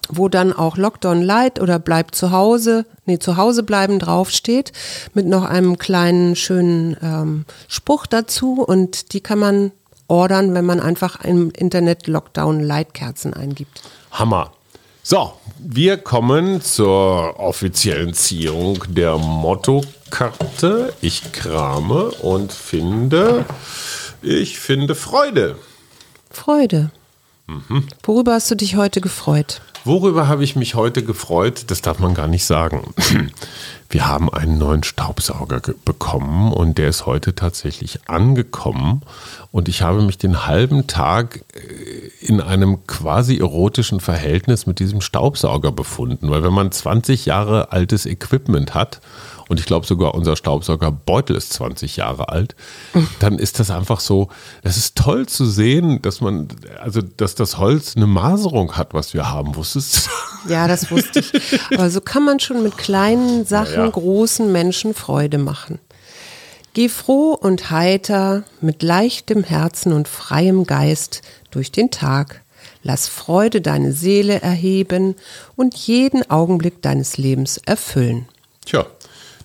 wo 0.10 0.30
dann 0.30 0.54
auch 0.54 0.78
Lockdown 0.78 1.22
Light 1.22 1.60
oder 1.60 1.80
bleibt 1.80 2.15
zu 2.15 2.32
Hause, 2.32 2.86
nee, 3.06 3.20
zu 3.20 3.38
Hause 3.38 3.63
bleiben 3.63 4.00
draufsteht, 4.00 4.72
mit 5.13 5.26
noch 5.26 5.43
einem 5.43 5.78
kleinen 5.78 6.36
schönen 6.36 6.98
ähm, 7.02 7.46
Spruch 7.67 8.06
dazu 8.06 8.62
und 8.62 9.13
die 9.13 9.22
kann 9.22 9.39
man 9.39 9.72
ordern, 10.08 10.54
wenn 10.54 10.65
man 10.65 10.80
einfach 10.80 11.24
im 11.24 11.52
Internet 11.52 12.08
Lockdown 12.08 12.62
Light 12.62 12.93
Kerzen 12.93 13.34
eingibt. 13.34 13.82
Hammer. 14.12 14.52
So, 15.04 15.34
wir 15.60 15.98
kommen 15.98 16.62
zur 16.62 17.39
offiziellen 17.39 18.13
Ziehung 18.13 18.84
der 18.89 19.17
Mottokarte. 19.17 20.93
Ich 21.02 21.32
krame 21.32 22.12
und 22.12 22.52
finde, 22.52 23.46
ich 24.22 24.60
finde 24.60 24.96
Freude. 24.96 25.56
Freude. 26.30 26.91
Mhm. 27.47 27.88
Worüber 28.03 28.33
hast 28.33 28.51
du 28.51 28.55
dich 28.55 28.75
heute 28.75 29.01
gefreut? 29.01 29.62
Worüber 29.86 30.27
habe 30.27 30.43
ich 30.43 30.57
mich 30.57 30.75
heute 30.75 31.01
gefreut? 31.01 31.65
Das 31.67 31.81
darf 31.81 31.99
man 31.99 32.13
gar 32.13 32.27
nicht 32.27 32.45
sagen. 32.45 32.93
Wir 33.89 34.05
haben 34.05 34.29
einen 34.29 34.57
neuen 34.57 34.83
Staubsauger 34.83 35.62
bekommen 35.86 36.51
und 36.51 36.77
der 36.77 36.89
ist 36.89 37.05
heute 37.05 37.36
tatsächlich 37.36 38.10
angekommen. 38.10 39.01
Und 39.53 39.69
ich 39.69 39.81
habe 39.81 40.01
mich 40.01 40.17
den 40.17 40.45
halben 40.45 40.88
Tag 40.88 41.45
äh, 41.53 42.25
in 42.25 42.41
einem 42.41 42.86
quasi 42.86 43.38
erotischen 43.38 44.01
Verhältnis 44.01 44.65
mit 44.67 44.79
diesem 44.79 44.99
Staubsauger 44.99 45.71
befunden. 45.71 46.29
Weil 46.29 46.43
wenn 46.43 46.53
man 46.53 46.73
20 46.73 47.25
Jahre 47.25 47.71
altes 47.71 48.05
Equipment 48.05 48.73
hat 48.73 48.99
und 49.49 49.60
ich 49.60 49.65
glaube 49.65 49.86
sogar 49.86 50.13
unser 50.13 50.36
Staubsaugerbeutel 50.36 51.36
ist 51.36 51.53
20 51.53 51.97
Jahre 51.97 52.29
alt, 52.29 52.55
dann 53.19 53.39
ist 53.39 53.60
das 53.60 53.71
einfach 53.71 53.99
so, 53.99 54.29
es 54.63 54.77
ist 54.77 54.97
toll 54.97 55.27
zu 55.27 55.45
sehen, 55.45 56.01
dass 56.01 56.21
man, 56.21 56.47
also 56.79 57.01
dass 57.01 57.36
das 57.36 57.57
Holz 57.57 57.95
eine 57.95 58.07
Maserung 58.07 58.77
hat, 58.77 58.93
was 58.93 59.13
wir 59.13 59.29
haben. 59.29 59.55
Wusstest 59.55 60.07
du? 60.45 60.53
Ja, 60.53 60.67
das 60.67 60.91
wusste 60.91 61.19
ich. 61.19 61.60
Aber 61.73 61.89
so 61.89 61.99
kann 61.99 62.23
man 62.23 62.39
schon 62.39 62.63
mit 62.63 62.77
kleinen 62.77 63.45
Sachen 63.45 63.73
ja. 63.73 63.89
großen 63.89 64.51
Menschen 64.51 64.93
Freude 64.93 65.38
machen. 65.38 65.79
Geh 66.73 66.89
froh 66.89 67.33
und 67.33 67.71
heiter, 67.71 68.43
mit 68.62 68.83
leichtem 68.83 69.43
Herzen 69.43 69.93
und 69.93 70.07
freiem 70.07 70.65
Geist 70.65 71.23
durch 71.49 71.71
den 71.71 71.89
Tag. 71.89 72.43
Lass 72.83 73.07
Freude 73.07 73.62
deine 73.62 73.93
Seele 73.93 74.41
erheben 74.41 75.15
und 75.55 75.75
jeden 75.75 76.29
Augenblick 76.29 76.81
deines 76.81 77.17
Lebens 77.17 77.57
erfüllen. 77.65 78.27
Tja, 78.63 78.86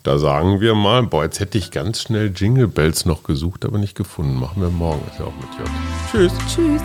da 0.02 0.18
sagen 0.18 0.60
wir 0.60 0.74
mal, 0.74 1.04
boah, 1.04 1.24
jetzt 1.24 1.40
hätte 1.40 1.58
ich 1.58 1.70
ganz 1.70 2.02
schnell 2.02 2.32
Jingle 2.34 2.68
Bells 2.68 3.06
noch 3.06 3.22
gesucht, 3.22 3.64
aber 3.64 3.78
nicht 3.78 3.96
gefunden. 3.96 4.38
Machen 4.38 4.60
wir 4.62 4.70
morgen. 4.70 5.02
Ist 5.10 5.18
ja 5.18 5.26
auch 5.26 5.32
mit 5.34 5.48
J. 5.58 5.68
Tschüss. 6.10 6.32
Tschüss. 6.52 6.82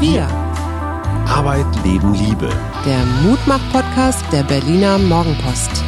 Wir. 0.00 0.28
Arbeit, 1.26 1.66
Leben, 1.84 2.14
Liebe. 2.14 2.48
Der 2.84 3.04
Mutmach-Podcast 3.22 4.24
der 4.32 4.42
Berliner 4.42 4.98
Morgenpost. 4.98 5.82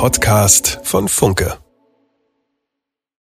Podcast 0.00 0.80
von 0.82 1.08
Funke. 1.08 1.59